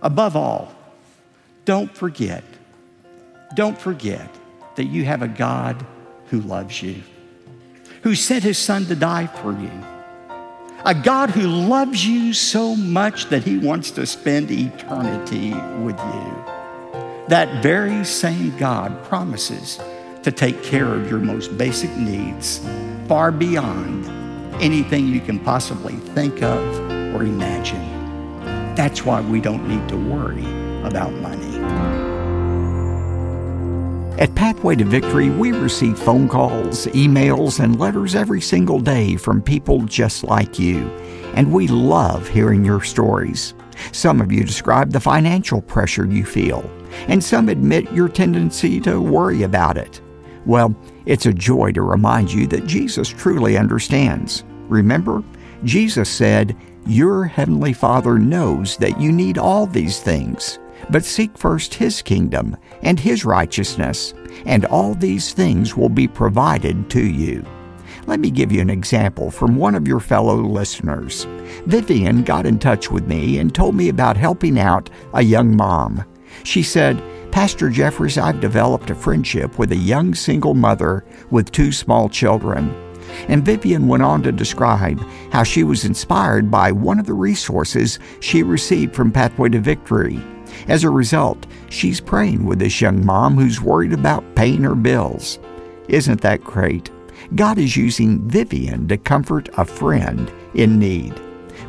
Above 0.02 0.36
all, 0.36 0.74
don't 1.66 1.96
forget, 1.96 2.44
don't 3.54 3.78
forget 3.78 4.28
that 4.76 4.86
you 4.86 5.06
have 5.06 5.22
a 5.22 5.28
God 5.28 5.86
who 6.28 6.42
loves 6.42 6.82
you, 6.82 7.02
who 8.04 8.16
sent 8.16 8.44
His 8.44 8.58
Son 8.58 8.86
to 8.86 8.96
die 8.96 9.28
for 9.28 9.52
you, 9.52 9.72
a 10.86 10.96
God 10.96 11.30
who 11.30 11.48
loves 11.48 12.06
you 12.06 12.34
so 12.34 12.76
much 12.76 13.26
that 13.30 13.44
He 13.44 13.58
wants 13.58 13.92
to 13.92 14.06
spend 14.06 14.50
eternity 14.50 15.54
with 15.84 16.00
you. 16.00 16.46
That 17.28 17.62
very 17.62 18.04
same 18.04 18.58
God 18.58 19.04
promises 19.04 19.80
to 20.24 20.32
take 20.32 20.64
care 20.64 20.94
of 20.94 21.10
your 21.10 21.20
most 21.20 21.58
basic 21.58 21.96
needs 21.98 22.60
far 23.08 23.32
beyond 23.32 24.06
anything 24.62 25.08
you 25.08 25.20
can 25.20 25.40
possibly 25.40 25.96
think 26.14 26.42
of 26.42 26.80
or 27.16 27.24
imagine. 27.24 27.88
That's 28.76 29.06
why 29.06 29.22
we 29.22 29.42
don't 29.42 29.68
need 29.68 29.88
to 29.90 29.98
worry 29.98 30.46
about 30.84 31.12
money. 31.14 31.51
At 34.22 34.36
Pathway 34.36 34.76
to 34.76 34.86
Victory, 34.86 35.32
we 35.32 35.52
receive 35.52 35.98
phone 35.98 36.30
calls, 36.30 36.86
emails, 36.86 37.60
and 37.60 37.80
letters 37.80 38.14
every 38.14 38.40
single 38.40 38.80
day 38.80 39.16
from 39.16 39.42
people 39.42 39.82
just 39.86 40.24
like 40.24 40.60
you, 40.60 40.88
and 41.34 41.52
we 41.52 41.68
love 41.68 42.28
hearing 42.28 42.64
your 42.64 42.84
stories. 42.84 43.56
Some 43.92 44.22
of 44.22 44.32
you 44.32 44.44
describe 44.44 44.92
the 44.92 45.00
financial 45.00 45.60
pressure 45.60 46.06
you 46.06 46.24
feel, 46.24 46.70
and 47.08 47.24
some 47.24 47.50
admit 47.50 47.92
your 47.94 48.08
tendency 48.08 48.80
to 48.82 49.02
worry 49.02 49.42
about 49.42 49.76
it. 49.76 50.00
Well, 50.46 50.76
it's 51.08 51.26
a 51.26 51.34
joy 51.34 51.72
to 51.72 51.82
remind 51.82 52.32
you 52.32 52.46
that 52.46 52.68
Jesus 52.68 53.10
truly 53.10 53.58
understands. 53.58 54.44
Remember, 54.68 55.24
Jesus 55.64 56.12
said, 56.12 56.56
Your 56.86 57.26
heavenly 57.26 57.74
Father 57.74 58.20
knows 58.20 58.78
that 58.78 59.02
you 59.02 59.12
need 59.12 59.40
all 59.40 59.66
these 59.66 60.00
things, 60.00 60.60
but 60.90 61.06
seek 61.06 61.38
first 61.38 61.74
His 61.74 62.02
kingdom 62.02 62.58
and 62.82 63.00
His 63.00 63.26
righteousness, 63.26 64.14
and 64.46 64.66
all 64.66 64.94
these 64.94 65.34
things 65.34 65.76
will 65.76 65.90
be 65.90 66.08
provided 66.08 66.90
to 66.92 67.06
you. 67.06 67.46
Let 68.08 68.20
me 68.20 68.32
give 68.32 68.52
you 68.52 68.62
an 68.62 68.70
example 68.70 69.30
from 69.30 69.56
one 69.56 69.76
of 69.76 69.88
your 69.88 70.00
fellow 70.00 70.36
listeners. 70.36 71.26
Vivian 71.66 72.24
got 72.24 72.46
in 72.46 72.58
touch 72.58 72.90
with 72.90 73.08
me 73.08 73.38
and 73.38 73.54
told 73.54 73.76
me 73.76 73.90
about 73.90 74.18
helping 74.18 74.60
out 74.60 74.90
a 75.14 75.22
young 75.22 75.56
mom. 75.56 76.04
She 76.44 76.64
said, 76.64 77.02
Pastor 77.32 77.70
Jeffress, 77.70 78.22
I've 78.22 78.42
developed 78.42 78.90
a 78.90 78.96
friendship 78.96 79.58
with 79.60 79.72
a 79.72 79.78
young 79.78 80.16
single 80.16 80.54
mother 80.54 81.06
with 81.30 81.52
two 81.52 81.72
small 81.72 82.10
children. 82.10 82.74
And 83.28 83.46
Vivian 83.46 83.88
went 83.88 84.04
on 84.04 84.24
to 84.24 84.32
describe 84.32 85.00
how 85.32 85.44
she 85.44 85.64
was 85.64 85.86
inspired 85.86 86.50
by 86.50 86.72
one 86.72 87.00
of 87.00 87.06
the 87.06 87.14
resources 87.14 88.00
she 88.20 88.44
received 88.44 88.96
from 88.96 89.12
Pathway 89.12 89.50
to 89.50 89.60
Victory. 89.60 90.20
As 90.68 90.84
a 90.84 90.90
result, 90.90 91.48
she's 91.70 92.02
praying 92.02 92.46
with 92.46 92.60
this 92.60 92.82
young 92.82 93.06
mom 93.06 93.38
who's 93.38 93.62
worried 93.62 93.94
about 93.94 94.36
paying 94.36 94.64
her 94.64 94.76
bills. 94.76 95.40
Isn't 95.88 96.22
that 96.22 96.44
great? 96.44 96.90
God 97.36 97.58
is 97.58 97.78
using 97.78 98.28
Vivian 98.28 98.88
to 98.88 98.98
comfort 98.98 99.50
a 99.58 99.66
friend 99.66 100.32
in 100.54 100.80
need. 100.80 101.20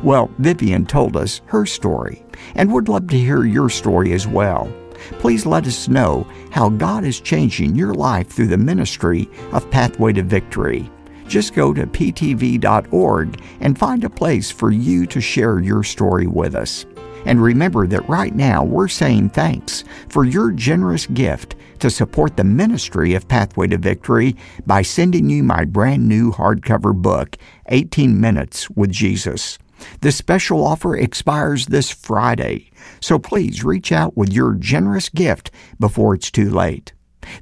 Well, 0.01 0.29
Vivian 0.39 0.85
told 0.85 1.15
us 1.15 1.41
her 1.45 1.65
story 1.65 2.25
and 2.55 2.71
would 2.71 2.89
love 2.89 3.07
to 3.07 3.17
hear 3.17 3.45
your 3.45 3.69
story 3.69 4.13
as 4.13 4.27
well. 4.27 4.71
Please 5.19 5.45
let 5.45 5.67
us 5.67 5.87
know 5.87 6.27
how 6.51 6.69
God 6.69 7.03
is 7.03 7.19
changing 7.19 7.75
your 7.75 7.93
life 7.93 8.29
through 8.29 8.47
the 8.47 8.57
ministry 8.57 9.29
of 9.51 9.69
Pathway 9.69 10.13
to 10.13 10.23
Victory 10.23 10.89
just 11.27 11.53
go 11.53 11.73
to 11.73 11.87
ptv.org 11.87 13.41
and 13.59 13.77
find 13.77 14.03
a 14.03 14.09
place 14.09 14.51
for 14.51 14.71
you 14.71 15.05
to 15.07 15.21
share 15.21 15.59
your 15.59 15.83
story 15.83 16.27
with 16.27 16.55
us. 16.55 16.85
And 17.25 17.41
remember 17.41 17.87
that 17.87 18.07
right 18.09 18.35
now 18.35 18.63
we're 18.63 18.89
saying 18.89 19.29
thanks 19.29 19.83
for 20.09 20.25
your 20.25 20.51
generous 20.51 21.07
gift 21.07 21.55
to 21.79 21.89
support 21.89 22.37
the 22.37 22.43
ministry 22.43 23.13
of 23.13 23.27
Pathway 23.27 23.67
to 23.67 23.77
Victory 23.77 24.35
by 24.65 24.81
sending 24.81 25.29
you 25.29 25.43
my 25.43 25.65
brand 25.65 26.07
new 26.07 26.31
hardcover 26.31 26.93
book, 26.93 27.37
18 27.67 28.19
Minutes 28.19 28.69
with 28.69 28.91
Jesus. 28.91 29.57
This 30.01 30.15
special 30.15 30.65
offer 30.65 30.95
expires 30.95 31.65
this 31.65 31.89
Friday, 31.89 32.71
so 32.99 33.19
please 33.19 33.63
reach 33.63 33.91
out 33.91 34.15
with 34.15 34.31
your 34.31 34.53
generous 34.53 35.09
gift 35.09 35.51
before 35.79 36.15
it's 36.15 36.31
too 36.31 36.49
late. 36.49 36.93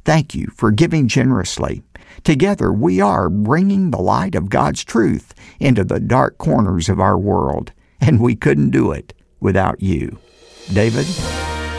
Thank 0.05 0.33
you 0.33 0.47
for 0.55 0.71
giving 0.71 1.07
generously. 1.07 1.83
Together, 2.23 2.71
we 2.71 3.01
are 3.01 3.29
bringing 3.29 3.91
the 3.91 4.01
light 4.01 4.35
of 4.35 4.49
God's 4.49 4.83
truth 4.83 5.33
into 5.59 5.83
the 5.83 5.99
dark 5.99 6.37
corners 6.37 6.89
of 6.89 6.99
our 6.99 7.17
world, 7.17 7.71
and 7.99 8.19
we 8.19 8.35
couldn't 8.35 8.71
do 8.71 8.91
it 8.91 9.13
without 9.41 9.81
you. 9.81 10.17
David? 10.73 11.05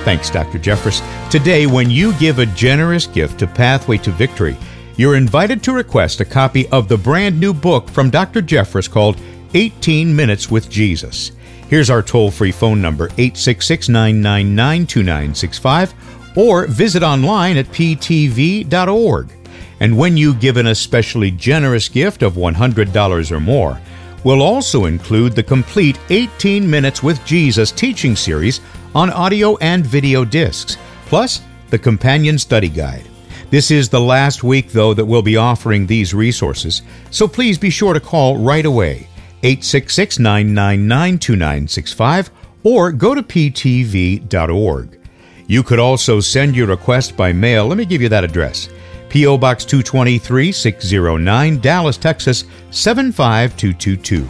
Thanks, 0.05 0.29
Dr. 0.31 0.59
Jeffress. 0.59 1.01
Today, 1.31 1.67
when 1.67 1.89
you 1.89 2.13
give 2.19 2.39
a 2.39 2.47
generous 2.47 3.07
gift 3.07 3.39
to 3.39 3.47
Pathway 3.47 3.99
to 3.99 4.11
Victory, 4.11 4.57
you're 4.97 5.17
invited 5.17 5.63
to 5.63 5.73
request 5.73 6.21
a 6.21 6.25
copy 6.25 6.69
of 6.69 6.89
the 6.89 6.99
brand 6.99 7.41
new 7.41 7.55
book 7.55 7.89
from 7.89 8.11
Dr. 8.11 8.43
Jeffress 8.43 8.91
called 8.91 9.19
18 9.55 10.15
Minutes 10.15 10.51
with 10.51 10.69
Jesus. 10.69 11.33
Here's 11.69 11.89
our 11.89 12.03
toll 12.03 12.31
free 12.31 12.53
phone 12.53 12.83
number 12.83 13.07
866 13.17 13.89
999 13.89 14.87
2965 14.87 15.95
or 16.37 16.67
visit 16.67 17.03
online 17.03 17.57
at 17.57 17.67
ptv.org. 17.67 19.33
And 19.81 19.97
when 19.97 20.17
you 20.17 20.35
give 20.35 20.59
an 20.59 20.67
especially 20.67 21.31
generous 21.31 21.89
gift 21.89 22.23
of 22.23 22.35
$100 22.35 23.31
or 23.33 23.41
more, 23.41 23.81
we'll 24.25 24.43
also 24.43 24.87
include 24.87 25.35
the 25.35 25.43
complete 25.43 25.99
18 26.11 26.69
Minutes 26.69 27.03
with 27.03 27.25
Jesus 27.25 27.71
teaching 27.71 28.17
series 28.17 28.61
on 28.95 29.11
audio 29.11 29.57
and 29.59 29.87
video 29.87 30.25
discs, 30.25 30.77
plus 31.07 31.41
the 31.71 31.79
companion 31.79 32.39
study 32.39 32.69
guide. 32.69 33.09
This 33.51 33.71
is 33.71 33.89
the 33.89 34.01
last 34.01 34.43
week, 34.43 34.71
though, 34.71 34.95
that 34.95 35.05
we'll 35.05 35.23
be 35.23 35.37
offering 35.37 35.87
these 35.87 36.15
resources, 36.15 36.83
so 37.11 37.29
please 37.29 37.59
be 37.59 37.71
sure 37.71 37.95
to 37.95 38.01
call 38.01 38.39
right 38.39 38.65
away 38.65 39.09
866 39.43 40.19
999 40.19 41.19
2965 41.19 42.31
or 42.63 42.93
go 42.93 43.15
to 43.15 43.23
ptv.org. 43.23 44.99
You 45.47 45.63
could 45.63 45.79
also 45.79 46.21
send 46.21 46.57
your 46.57 46.69
request 46.69 47.17
by 47.17 47.33
mail. 47.33 47.67
Let 47.67 47.77
me 47.77 47.85
give 47.85 48.01
you 48.01 48.09
that 48.09 48.25
address. 48.25 48.69
P.O. 49.13 49.37
Box 49.37 49.67
223 49.67 50.51
609, 50.53 51.59
Dallas, 51.59 51.99
Texas 51.99 52.45
75222. 52.71 54.25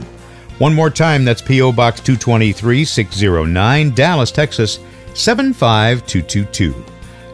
One 0.59 0.75
more 0.75 0.90
time, 0.90 1.25
that's 1.25 1.40
P.O. 1.40 1.71
Box 1.71 2.01
223 2.01 2.85
609, 2.85 3.90
Dallas, 3.95 4.33
Texas 4.33 4.81
75222. 5.14 6.75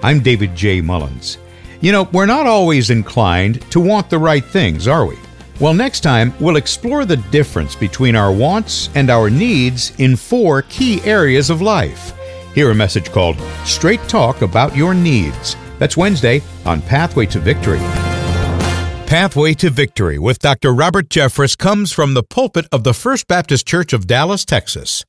I'm 0.02 0.20
David 0.20 0.54
J. 0.54 0.82
Mullins. 0.82 1.38
You 1.80 1.90
know, 1.90 2.02
we're 2.12 2.26
not 2.26 2.46
always 2.46 2.90
inclined 2.90 3.62
to 3.70 3.80
want 3.80 4.10
the 4.10 4.18
right 4.18 4.44
things, 4.44 4.86
are 4.86 5.06
we? 5.06 5.16
Well, 5.58 5.72
next 5.72 6.00
time, 6.00 6.34
we'll 6.40 6.56
explore 6.56 7.06
the 7.06 7.16
difference 7.16 7.74
between 7.74 8.14
our 8.14 8.30
wants 8.30 8.90
and 8.94 9.08
our 9.08 9.30
needs 9.30 9.98
in 9.98 10.16
four 10.16 10.60
key 10.68 11.00
areas 11.04 11.48
of 11.48 11.62
life. 11.62 12.12
Hear 12.54 12.72
a 12.72 12.74
message 12.74 13.10
called 13.10 13.40
Straight 13.64 14.02
Talk 14.06 14.42
About 14.42 14.76
Your 14.76 14.92
Needs. 14.92 15.56
That's 15.78 15.96
Wednesday 15.96 16.42
on 16.64 16.82
Pathway 16.82 17.26
to 17.26 17.40
Victory. 17.40 17.80
Pathway 19.08 19.54
to 19.54 19.70
Victory 19.70 20.18
with 20.18 20.38
Dr. 20.38 20.74
Robert 20.74 21.08
Jeffress 21.08 21.56
comes 21.56 21.92
from 21.92 22.12
the 22.14 22.22
pulpit 22.22 22.66
of 22.70 22.84
the 22.84 22.92
First 22.92 23.26
Baptist 23.26 23.66
Church 23.66 23.92
of 23.92 24.06
Dallas, 24.06 24.44
Texas. 24.44 25.04